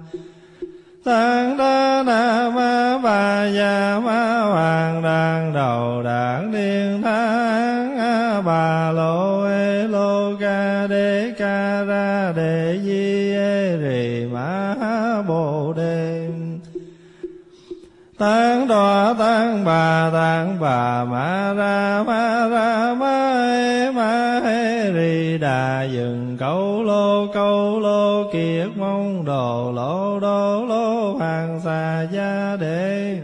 tăng 1.05 1.57
đa 1.57 2.03
na 2.07 2.51
ma 2.55 2.99
bà 3.03 3.47
già 3.47 4.01
ma 4.05 4.41
hoàng 4.41 5.03
đàn 5.03 5.53
đầu 5.53 6.03
đảng 6.03 6.53
điên 6.53 7.03
tháng 7.03 7.99
a 7.99 8.41
bà 8.41 8.91
lô 8.93 9.45
ê 9.45 9.89
lô 9.89 10.37
ca 10.41 10.87
đê 10.87 11.35
ca 11.39 11.85
ra 11.85 12.33
đề 12.37 12.81
di 12.85 13.33
ê 13.33 13.77
rì 13.77 14.27
ma 14.33 14.75
bồ 15.29 15.73
đề. 15.77 16.29
Tăng 18.19 18.56
tăng 19.57 19.65
bà 19.65 20.11
tăng 20.13 20.57
bà 20.61 21.05
ma 21.05 21.55
ra 21.57 22.03
ma 22.07 22.49
ra, 22.49 22.95
ma 22.95 23.51
he 23.51 23.91
ma 23.91 24.41
he 24.45 24.93
ri 24.93 25.39
đà 25.39 25.83
dừng 25.83 26.37
câu 26.41 26.83
lô 26.83 27.27
câu 27.35 27.81
lô 27.81 28.31
kiệt 28.33 28.69
mong 28.77 29.25
đồ, 29.25 29.73
lô, 29.73 30.21
đô, 30.21 30.67
lô 30.67 31.13
hoàng 31.13 31.61
xà 31.65 32.07
gia 32.13 32.57
đề 32.61 33.19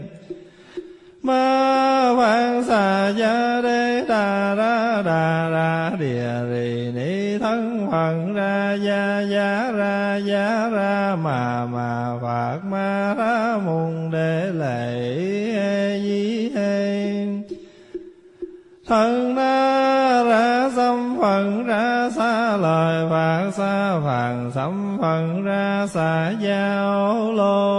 ma 1.23 2.09
hoàng 2.15 2.63
xà 2.63 3.09
gia 3.09 3.61
đế, 3.61 4.05
đà 4.07 4.55
ra 4.55 5.01
đà 5.05 5.49
ra, 5.49 5.91
địa 5.99 6.33
rì 6.51 6.91
ni 6.95 7.37
thân. 7.37 7.87
Phận 7.91 8.33
ra, 8.33 8.73
gia 8.73 9.21
gia 9.21 9.71
ra 9.71 10.15
gia 10.15 10.69
ra 10.69 11.15
mà 11.15 11.65
mà 11.65 12.13
phạt, 12.21 12.59
ma 12.65 13.13
ra 13.17 13.57
mùng 13.65 14.11
để 14.11 14.51
lệ 14.53 14.93
thân 18.93 19.35
na 19.35 20.23
ra 20.23 20.69
xâm 20.75 21.17
phận 21.21 21.65
ra 21.65 22.09
xa 22.15 22.57
lời 22.57 23.07
và 23.09 23.51
xa 23.51 23.99
phàn 24.05 24.51
xâm 24.55 24.97
phận 25.01 25.43
ra 25.43 25.87
xa 25.87 26.33
giao 26.39 27.31
lô 27.31 27.72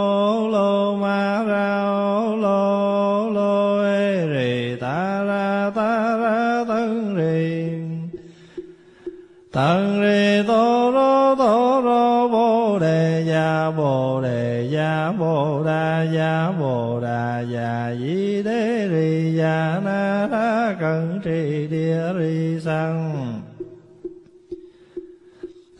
trì 21.24 21.66
địa 21.70 22.12
ri 22.18 22.60
sang 22.64 23.40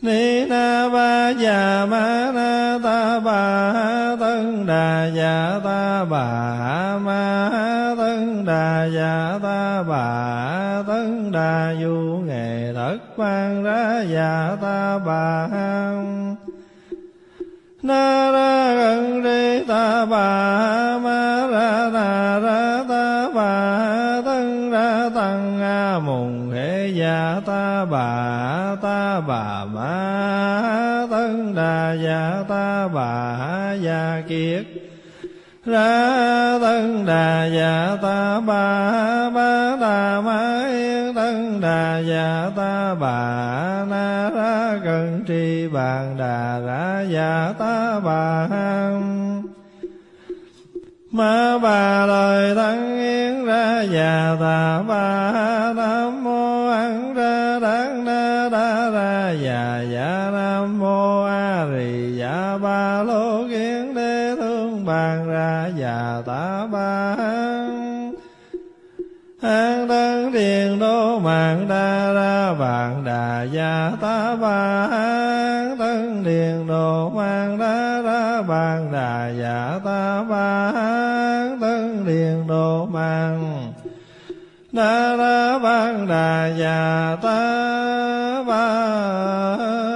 ni 0.01 0.45
na 0.45 0.89
ba 0.93 1.33
già 1.33 1.85
ma 1.85 2.31
na 2.35 2.79
ta 2.83 3.19
bà 3.19 3.41
tân 4.19 4.65
đà 4.65 5.07
già 5.15 5.59
ta 5.63 6.05
bà 6.05 6.27
ma 6.97 7.23
tân 7.97 8.45
đà 8.45 8.85
già 8.85 9.39
ta 9.43 9.83
bà 9.83 10.07
tân 10.87 11.31
đà 11.31 11.75
du 11.81 12.21
nghệ 12.25 12.73
thất 12.73 12.97
ban 13.17 13.63
ra 13.63 14.03
già 14.13 14.57
ta 14.61 14.99
bà 15.05 15.47
na 17.81 18.31
ra 18.31 18.54
ta 27.45 27.85
bà 27.85 28.75
ta 28.81 29.21
bà 29.27 29.65
ma 29.65 31.07
tân 31.11 31.55
đà 31.55 31.93
dạ 32.03 32.43
ta 32.47 32.87
bà 32.87 33.73
gia 33.81 34.21
kiết 34.27 34.65
ra 35.65 36.59
tân 36.61 37.05
đà 37.05 37.45
dạ 37.45 37.97
ta 38.01 38.39
bà 38.39 39.29
ba 39.29 39.77
đà 39.81 40.21
ma 40.21 40.67
yên 40.67 41.13
tân 41.13 41.61
đà 41.61 41.99
dạ 41.99 42.51
ta 42.55 42.95
bà 42.99 43.85
na 43.89 44.29
ra 44.35 44.79
cần 44.85 45.23
tri 45.27 45.67
bàn 45.67 46.15
đà 46.17 46.59
ra 46.59 47.05
dạ 47.09 47.53
ta 47.59 47.99
bà 47.99 48.47
ma 51.11 51.57
bà 51.57 52.05
lời 52.05 52.55
tăng 52.55 52.99
yên 52.99 53.45
ra 53.45 53.81
dạ 53.81 54.35
ta 54.39 54.83
bà 54.87 55.24
và 65.85 66.21
tả 66.25 66.67
ta 66.71 67.15
an 69.41 69.87
tân 69.87 70.31
điền 70.33 70.79
đô 70.79 71.19
mạng 71.19 71.65
đa 71.69 72.13
ra 72.13 72.53
vạn 72.53 73.03
đà 73.05 73.43
gia 73.43 73.91
ta 74.01 74.35
ba. 74.35 74.87
An 74.91 75.77
tân 75.79 76.23
điền 76.23 76.67
đô 76.67 77.09
mạng 77.09 77.57
đa 77.59 78.01
ra 78.01 78.41
vạn 78.41 78.91
đà 78.91 79.29
gia 79.29 79.79
ta 79.85 80.23
ba. 80.29 80.71
An 80.75 81.59
tân 81.61 82.05
điền 82.05 82.47
đô 82.47 82.85
mạng 82.85 83.73
đa 84.71 85.15
ra 85.15 85.57
vạn 85.57 86.07
đà 86.07 86.47
gia 86.57 87.17
ta 87.21 88.43
bà 88.47 89.94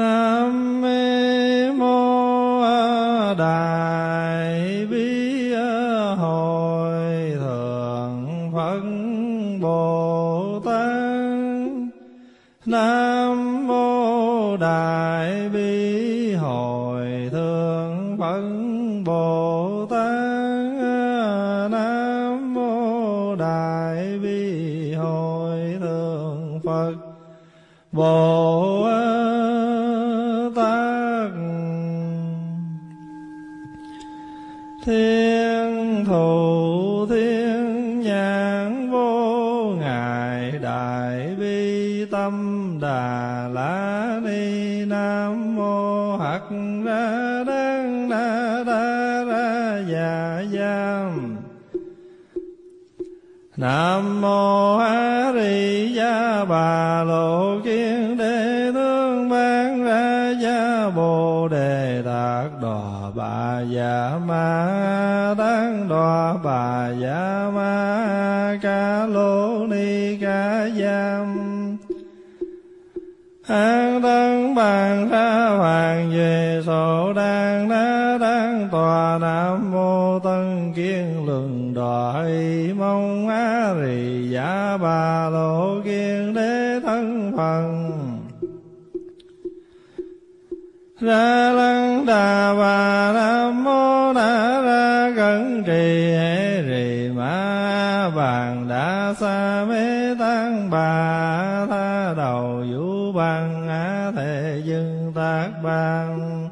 nam 0.00 0.80
mô 1.78 3.34
đại 3.34 4.86
bi 4.90 5.52
hội 6.16 7.32
thượng 7.40 8.50
phật 8.54 8.82
bồ 9.60 10.60
tát. 10.64 10.90
Nam 12.66 13.66
mô 13.66 14.56
đại 14.56 15.48
bi 15.48 16.32
hội 16.32 17.28
thượng 17.32 18.16
phật 18.20 18.42
bồ 19.04 19.86
tát. 19.90 20.10
Nam 21.70 22.54
mô 22.54 23.34
đại 23.36 24.18
bi 24.22 24.92
hội 24.92 25.76
thượng 25.80 26.60
phật 26.64 26.94
bồ 27.92 28.29
đà 42.80 43.48
la 43.52 44.20
ni 44.24 44.84
nam 44.84 45.56
mô 45.56 46.16
hạt 46.16 46.42
ra 46.84 47.44
đăng 47.46 48.08
na 48.08 48.62
đa 48.66 49.24
ra 49.24 49.82
già 49.88 50.42
giam. 50.52 51.36
Nam 53.56 54.20
mô 54.20 54.78
A 54.78 55.32
Di 55.34 55.70
Đà 56.10 56.44
Bà 56.44 57.04
Lộ 57.04 57.60
Kiên 57.64 58.16
Đế 58.18 58.70
tướng 58.74 59.28
Ban 59.30 59.84
Ra 59.84 60.34
Gia 60.42 60.90
Bồ 60.96 61.48
Đề 61.48 62.02
Tát 62.04 62.62
đò 62.62 63.10
Bà 63.16 63.60
Dạ 63.60 64.18
Ma 64.26 65.34
Tát 65.38 65.72
đò 65.90 66.36
Bà 66.44 66.90
Dạ 67.00 67.50
Ma 67.54 68.58
Ca 68.62 69.06
Lô 69.06 69.29
an 73.50 74.02
tăng 74.02 74.54
bàn 74.54 75.08
ra 75.10 75.48
hoàng 75.58 76.10
về 76.10 76.62
sổ 76.66 77.12
đang 77.12 77.68
đá 77.68 78.18
đang 78.20 78.68
tòa 78.72 79.18
nam 79.20 79.72
mô 79.72 80.18
tân 80.18 80.72
kiên 80.76 81.26
luận 81.26 81.74
đòi 81.74 82.32
mong 82.78 83.28
á 83.28 83.74
rì 83.80 84.28
giả 84.30 84.76
bà 84.82 85.28
lộ 85.30 85.80
kiên 85.84 86.34
đế 86.34 86.80
thân 86.82 87.32
phần. 87.36 87.90
Ra 91.00 91.52
lăng 91.52 92.06
đà 92.06 92.54
bà 92.54 93.12
nam 93.12 93.64
mô 93.64 94.12
na 94.12 94.60
ra 94.60 95.12
cẩn 95.16 95.62
trì 95.66 96.12
hệ 96.12 96.62
rì 96.62 97.10
ma 97.14 98.10
bàn 98.16 98.66
đã 98.68 99.14
xa 99.20 99.64
mê 99.68 100.14
tăng 100.18 100.70
bà. 100.70 101.39
Dương 104.70 105.12
tác 105.14 105.48
ban 105.62 106.48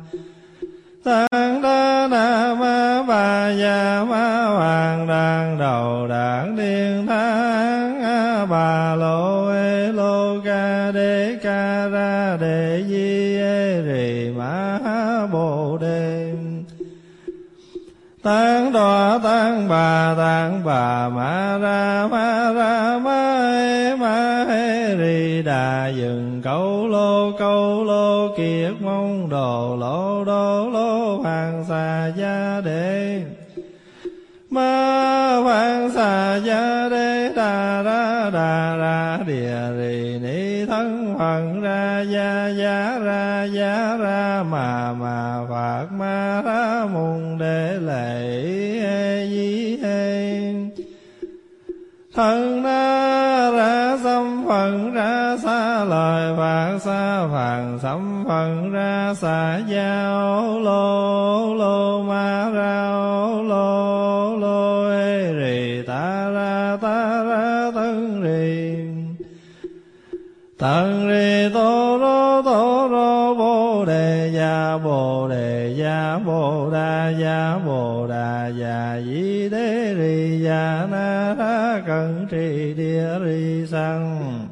tăng 1.04 1.62
đa 1.62 2.08
na 2.10 2.54
ma 2.60 3.02
bà 3.08 3.50
già 3.50 4.04
ma 4.10 4.44
hoàng 4.46 5.06
đàn 5.06 5.58
đầu 5.58 6.06
đảng 6.08 6.56
điên 6.56 7.06
thang 7.06 8.02
a 8.02 8.46
bà 8.46 8.94
lô 8.94 9.48
ê 9.48 9.92
lô 9.92 10.40
ca 10.44 10.90
đê 10.94 11.38
ca 11.42 11.88
ra 11.88 12.36
đề 12.40 12.84
di 12.88 13.36
ê 13.36 13.82
rì 13.82 14.30
ma 14.36 14.78
bồ 15.32 15.78
đề 15.80 16.34
tăng 18.22 18.72
đọa 18.72 19.18
tăng 19.22 19.68
bà 19.68 20.14
tăng 20.18 20.64
bà 20.64 21.08
ma 21.08 21.58
ra 21.58 22.06
ma 22.10 22.52
ra 22.52 22.98
ma 22.98 23.20
ê 23.52 23.96
ma 23.96 24.44
ê 24.48 24.94
rì 24.96 25.42
đà 25.42 25.88
dừng 25.88 26.40
câu 26.44 26.88
lô 26.88 27.17
mà 44.92 45.46
phật 45.48 45.86
ma 45.92 46.42
ra 46.44 46.86
mùng 46.92 47.38
để 47.38 47.78
lệ 47.80 48.42
di 49.30 49.76
hê. 49.82 50.28
Thân 52.14 52.62
na 52.62 53.50
ra 53.56 53.98
xâm 54.04 54.44
phần 54.48 54.92
ra 54.94 55.36
xa 55.42 55.84
lời 55.84 56.34
phạt 56.38 56.78
xa 56.80 57.28
phàn 57.32 57.78
xâm 57.82 58.24
phần 58.28 58.72
ra 58.72 59.14
xa 59.14 59.60
giao 59.68 60.60
lô 60.60 61.54
lô 61.54 62.02
ma 62.02 62.50
rao 62.54 63.42
lô 63.42 64.36
lô 64.36 64.90
ê 64.90 65.32
rì 65.32 65.82
ta 65.86 66.30
ra 66.34 66.76
ta 66.80 67.24
ra 67.28 67.70
thân 67.74 68.22
rì. 68.22 68.48
Tận 70.58 70.87
bồ 77.66 78.06
đà 78.06 78.48
già 78.48 79.00
di 79.06 79.48
đế 79.48 79.94
ri 79.98 80.44
già 80.44 80.86
na 80.90 81.34
ra 81.38 81.82
cần 81.86 82.26
trì 82.30 82.74
địa 82.74 83.08
ri 83.24 83.66
sang 83.70 84.48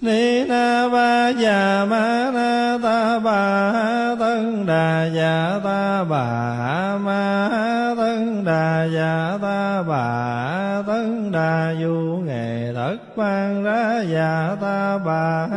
Ni 0.00 0.44
na 0.44 0.88
ba 0.88 1.30
già 1.30 1.86
ma 1.90 2.30
na 2.34 2.78
ta 2.82 3.18
bà 3.18 4.16
tân 4.20 4.66
đà 4.66 5.06
già 5.14 5.60
ta 5.64 6.04
bà 6.04 6.98
ma 6.98 7.94
tân 7.96 8.44
đà 8.44 8.84
già 8.94 9.38
ta 9.42 9.82
bà 9.82 10.82
tân 10.86 11.32
đà 11.32 11.74
du 11.80 12.22
nghệ 12.26 12.72
thất 12.74 12.98
ban 13.16 13.62
ra 13.64 14.04
già 14.12 14.56
ta 14.60 14.98
bà 14.98 15.48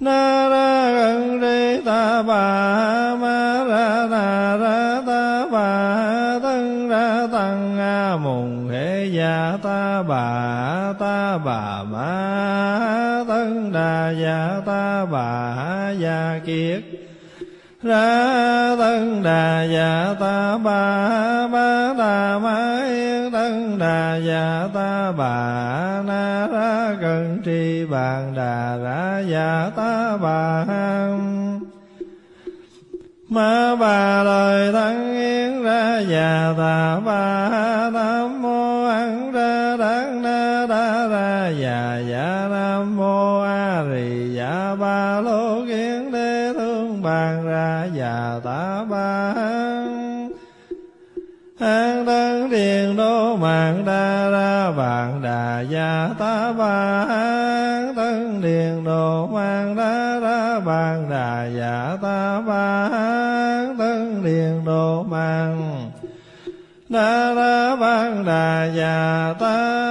na 0.00 0.48
ra 0.48 0.69
ma 3.22 3.64
ra 3.70 4.06
na 4.10 4.56
ra 4.56 5.02
ta 5.06 5.46
bà 5.52 6.38
tân 6.42 6.88
ra 6.88 7.26
tăng 7.32 7.78
a 7.78 8.16
mùng 8.16 8.68
hệ 8.68 9.06
già 9.06 9.58
ta 9.62 10.02
bà 10.02 10.92
ta 10.98 11.38
bà 11.38 11.82
ma 11.82 13.24
tân 13.28 13.72
đà 13.72 14.10
già 14.10 14.60
ta 14.66 15.04
bà 15.04 15.90
già 15.98 16.40
kiệt 16.46 16.82
ra 17.82 18.76
tân 18.78 19.22
đà 19.22 19.62
già 19.62 20.14
ta 20.20 20.58
bà 20.58 21.48
ba 21.48 21.94
đà 21.98 22.38
ma 22.38 22.84
yên 22.86 23.30
tân 23.32 23.78
đà 23.78 24.16
già 24.16 24.68
ta 24.74 25.12
bà 25.12 25.36
na 26.06 26.48
ra 26.52 26.96
cần 27.00 27.42
tri 27.44 27.84
bàn 27.84 28.34
đà 28.36 28.76
ra 28.76 29.22
già 29.28 29.70
ta 29.76 30.16
bà 30.16 30.64
ma 33.30 33.76
bà 33.76 34.22
lời 34.22 34.72
tăng 34.72 35.14
yên 35.14 35.62
ra 35.62 36.00
già 36.08 36.54
ta 36.58 37.00
ba 37.06 37.48
nam 37.92 38.42
mô 38.42 38.86
ăn 38.86 39.32
ra 39.32 39.76
đắng 39.76 40.22
na 40.22 40.66
đa 40.68 41.08
ra 41.08 41.48
già 41.48 41.98
già 42.10 42.48
nam 42.50 42.96
mô 42.96 43.40
a 43.42 43.82
rì 43.82 44.34
già 44.34 44.74
ba 44.80 45.20
lô 45.20 45.64
kiến 45.66 46.12
đế 46.12 46.52
thương 46.58 47.02
bàn 47.02 47.46
ra 47.46 47.86
già 47.94 48.40
ta 48.44 48.84
ba 48.90 49.34
an 51.58 52.04
đăng 52.06 52.50
điền 52.50 52.96
đô 52.96 53.36
mạng 53.36 53.82
đa 53.86 54.30
ra 54.30 54.70
bàn 54.70 55.20
đà 55.22 55.60
già 55.60 56.08
ta 56.18 56.52
ba 56.52 57.04
an 57.08 57.94
đăng 57.96 58.40
điền 58.42 58.84
đô 58.84 59.26
mạng 59.26 59.76
đa 59.76 60.18
ra 60.20 60.60
bàn 60.60 61.06
đà 61.10 61.46
già 61.46 61.96
ta 62.02 62.40
ba 62.46 62.88
an 62.92 63.19
mang. 65.02 65.90
Đô 66.88 66.98
đa 66.98 67.34
ra 67.34 67.76
ban 67.76 68.24
đà 68.24 68.70
già 68.76 69.34
ta 69.40 69.89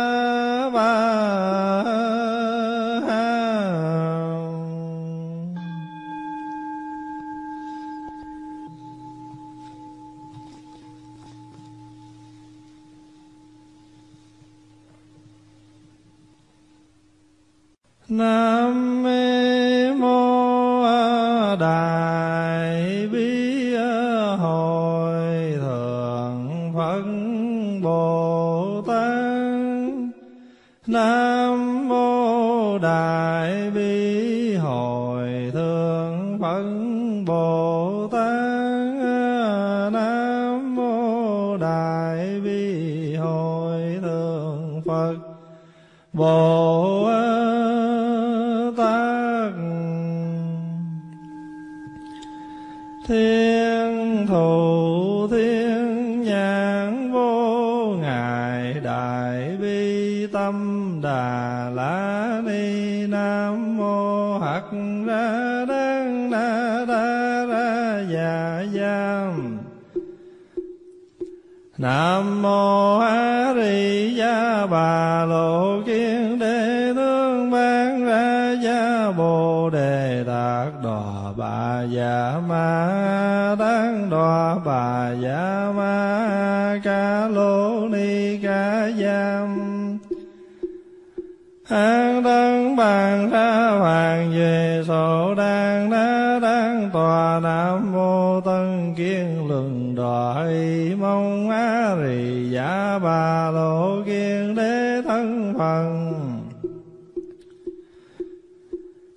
Nam 71.79 72.41
mô 72.41 72.99
A 72.99 73.53
Di 73.55 74.15
Đà 74.29 74.65
Bà 74.65 75.25
Lộ 75.25 75.81
Kiên 75.85 76.39
Đế 76.39 76.93
Tướng 76.95 77.51
Ban 77.51 78.05
Ra 78.05 78.55
Gia 78.63 79.11
Bồ 79.17 79.69
Đề 79.69 80.23
Đạt 80.27 80.67
Đòa 80.83 81.33
Bà 81.37 81.83
Dạ 81.83 82.33
Ma 82.47 83.55
Đăng 83.59 84.09
Đòa 84.09 84.55
Bà 84.65 85.11
Dạ 85.21 85.68
bà 103.03 103.51
lộ 103.51 104.01
kiên 104.05 104.55
đế 104.55 105.01
thân 105.05 105.53
phần 105.57 106.15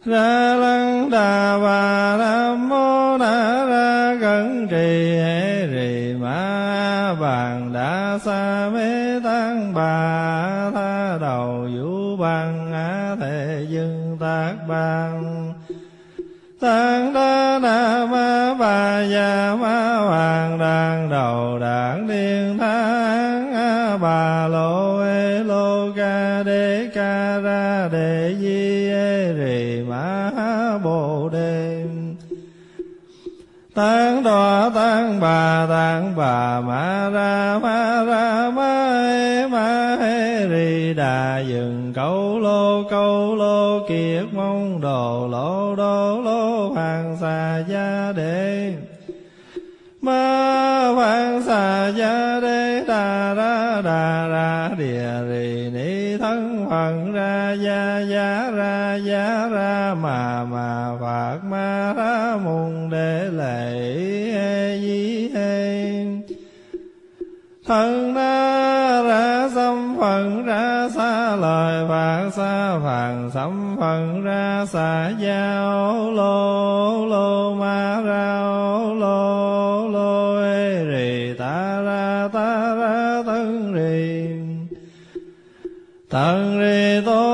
ra 0.05 0.55
lăng 0.55 1.11
đà 1.11 1.59
bà 1.59 2.17
nam 2.17 2.69
mô 2.69 3.19
na 3.19 3.67
ra 3.67 4.17
cẩn 4.21 4.69
trì 4.69 5.17
hệ 5.17 5.67
rì 5.67 6.15
ma 6.21 7.15
bàn 7.21 7.73
đa 7.73 8.19
sa 8.25 8.71
mê 8.75 9.21
tăng 9.25 9.75
bà 9.75 10.71
tha 10.75 11.19
đầu 11.21 11.69
vũ 11.77 12.17
bằng 12.17 12.73
á 12.73 13.17
thể 13.21 13.67
dưng 13.69 14.17
tác 14.21 14.55
bằng 14.69 15.53
tăng 16.61 17.12
tăng 33.75 34.23
đo 34.23 34.71
tăng 34.75 35.21
bà 35.21 35.67
tăng 35.69 36.15
bà, 36.17 36.61
ma 36.61 37.11
ra 37.11 37.59
ma 37.63 38.05
ra, 38.05 38.51
ma 38.51 39.05
ê 39.07 39.47
ma 39.47 39.97
hê 40.01 40.49
ri 40.49 40.95
đà 40.95 41.39
dừng, 41.39 41.93
câu 41.95 42.39
lô 42.39 42.83
câu 42.91 43.37
lô 43.37 43.87
kiệt 43.89 44.25
mong 44.33 44.81
đồ 44.81 45.29
lô, 45.31 45.77
đô 45.77 46.21
lô, 46.23 46.69
hoàng 46.69 47.17
xà 47.21 47.65
gia 47.69 48.13
đề 48.17 48.75
ma 50.01 50.89
hoàng 50.95 51.43
xà 51.47 51.89
gia 51.89 52.41
đế, 52.41 52.85
đà 52.89 53.35
ra 53.35 53.83
đà 53.85 54.29
ra, 54.29 54.71
địa 54.79 55.11
rì 55.29 55.71
ni 55.71 56.17
thân 56.19 56.67
hoàng 56.69 57.02
giá 59.05 59.49
ra 59.53 59.95
mà 59.95 60.45
mà 60.45 60.97
phạt 61.01 61.39
ma 61.45 61.93
ra 61.97 62.37
mùng 62.45 62.91
để 62.91 63.29
lệ 63.33 63.99
di 64.81 65.29
hê 65.35 66.05
thân 67.67 68.15
na 68.15 69.03
ra 69.03 69.49
xâm 69.55 69.97
phận 70.01 70.45
ra 70.45 70.89
xa 70.95 71.37
lời 71.37 71.87
phạt 71.89 72.31
xa 72.37 72.79
phàn 72.85 73.31
xâm 73.35 73.77
phận 73.81 74.23
ra 74.25 74.67
xa 74.69 75.13
giao 75.21 76.11
lô 76.11 77.07
lô 77.07 77.55
ma 77.55 78.01
ra 78.01 78.41
lô 79.01 79.89
lô 79.89 80.41
ê 80.43 80.85
rì 80.85 81.35
ta 81.39 81.83
ra 81.83 82.29
ta 82.33 82.75
ra 82.75 83.23
thân 83.27 83.75
rì 83.75 84.29
thân 86.11 86.61
rì 86.61 87.05
tôi 87.07 87.32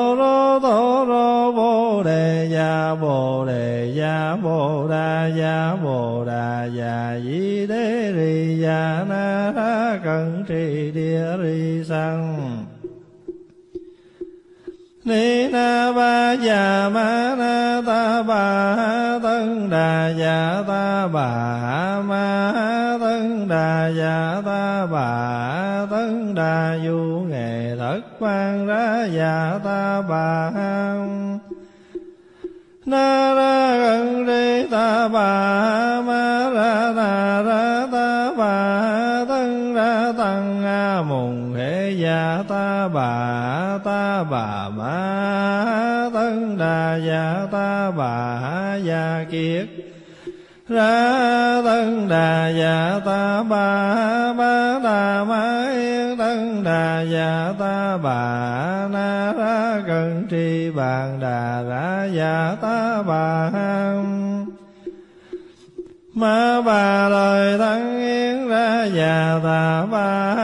trì 10.49 10.90
địa 10.94 11.36
ri 11.42 11.84
sang 11.84 12.64
Ni 15.05 15.49
na 15.49 15.92
ba 15.92 16.36
già 16.36 16.88
ma 16.88 17.34
na 17.38 17.82
ta 17.86 18.22
bà 18.22 18.44
tân 19.22 19.70
đà 19.70 20.09
già 20.09 20.62
ta 20.68 21.07
bà 21.07 21.30
ma 22.01 22.53
tân 23.01 23.49
đà 23.49 23.88
già 23.88 24.42
ta 24.46 24.86
bà 24.86 25.86
tân 25.90 26.34
đà 26.34 26.78
du 26.84 27.24
nghệ 27.28 27.76
thất 27.78 28.01
quan 28.18 28.66
ra 28.66 29.07
già 29.12 29.61
ta 29.64 30.03
bà 30.09 30.51
ta 42.49 42.89
bà 42.89 43.78
ta 43.84 44.24
bà 44.30 44.68
ma 44.68 46.11
tân 46.14 46.59
đà 46.59 46.97
dạ 47.07 47.47
ta 47.53 47.91
bà 47.91 48.41
gia 48.84 49.24
kiết 49.30 49.66
ra 50.68 51.62
tân 51.64 52.09
đà 52.09 52.49
dạ 52.49 53.01
ta 53.05 53.43
bà 53.43 54.32
ba 54.32 54.78
đà 54.84 55.24
ma 55.24 55.70
yên 55.72 56.16
tân 56.18 56.64
đà 56.64 57.01
dạ 57.03 57.53
ta 57.59 57.97
bà 58.03 58.89
na 58.93 59.32
ra 59.39 59.82
cần 59.86 60.26
tri 60.30 60.70
bàn 60.70 61.20
đà 61.20 61.62
ra 61.62 62.09
dạ 62.14 62.57
ta 62.62 63.03
bà. 63.03 63.51
Ma 66.14 66.61
bà 66.61 67.09
lời 67.09 67.59
tăng 67.59 68.01
yên 68.01 68.49
ra 68.49 68.84
dạ 68.84 69.41
ta 69.45 69.86
bà 69.91 70.34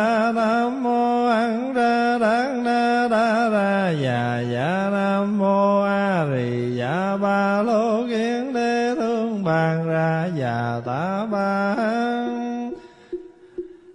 ra 10.54 10.80
ta 10.86 11.26
ba. 11.30 11.76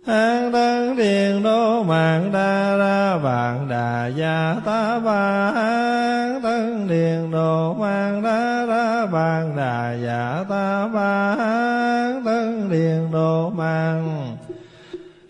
An 0.05 0.51
tân 0.51 0.95
điền 0.97 1.43
đô 1.43 1.83
mạng 1.83 2.31
đa 2.33 2.77
ra 2.77 3.17
vạn 3.17 3.67
đà 3.69 4.07
gia 4.07 4.55
ta 4.65 4.99
ba. 4.99 5.51
An 5.55 6.41
tân 6.43 6.87
điền 6.87 7.31
đô 7.31 7.73
mạng 7.73 8.23
đa 8.23 8.65
ra 8.65 9.05
vạn 9.05 9.55
đà 9.57 9.93
gia 9.93 10.43
ta 10.49 10.87
ba. 10.93 11.35
An 11.39 12.23
tân 12.25 12.69
điền 12.69 13.11
đô 13.11 13.49
mạng 13.49 14.37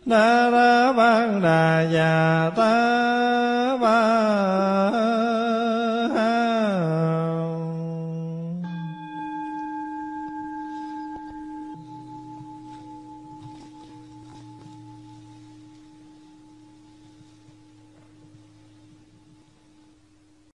đa 0.05 0.49
ra 0.49 0.91
vạn 0.91 1.41
đà 1.41 1.81
gia 1.93 2.51
ta 2.55 2.98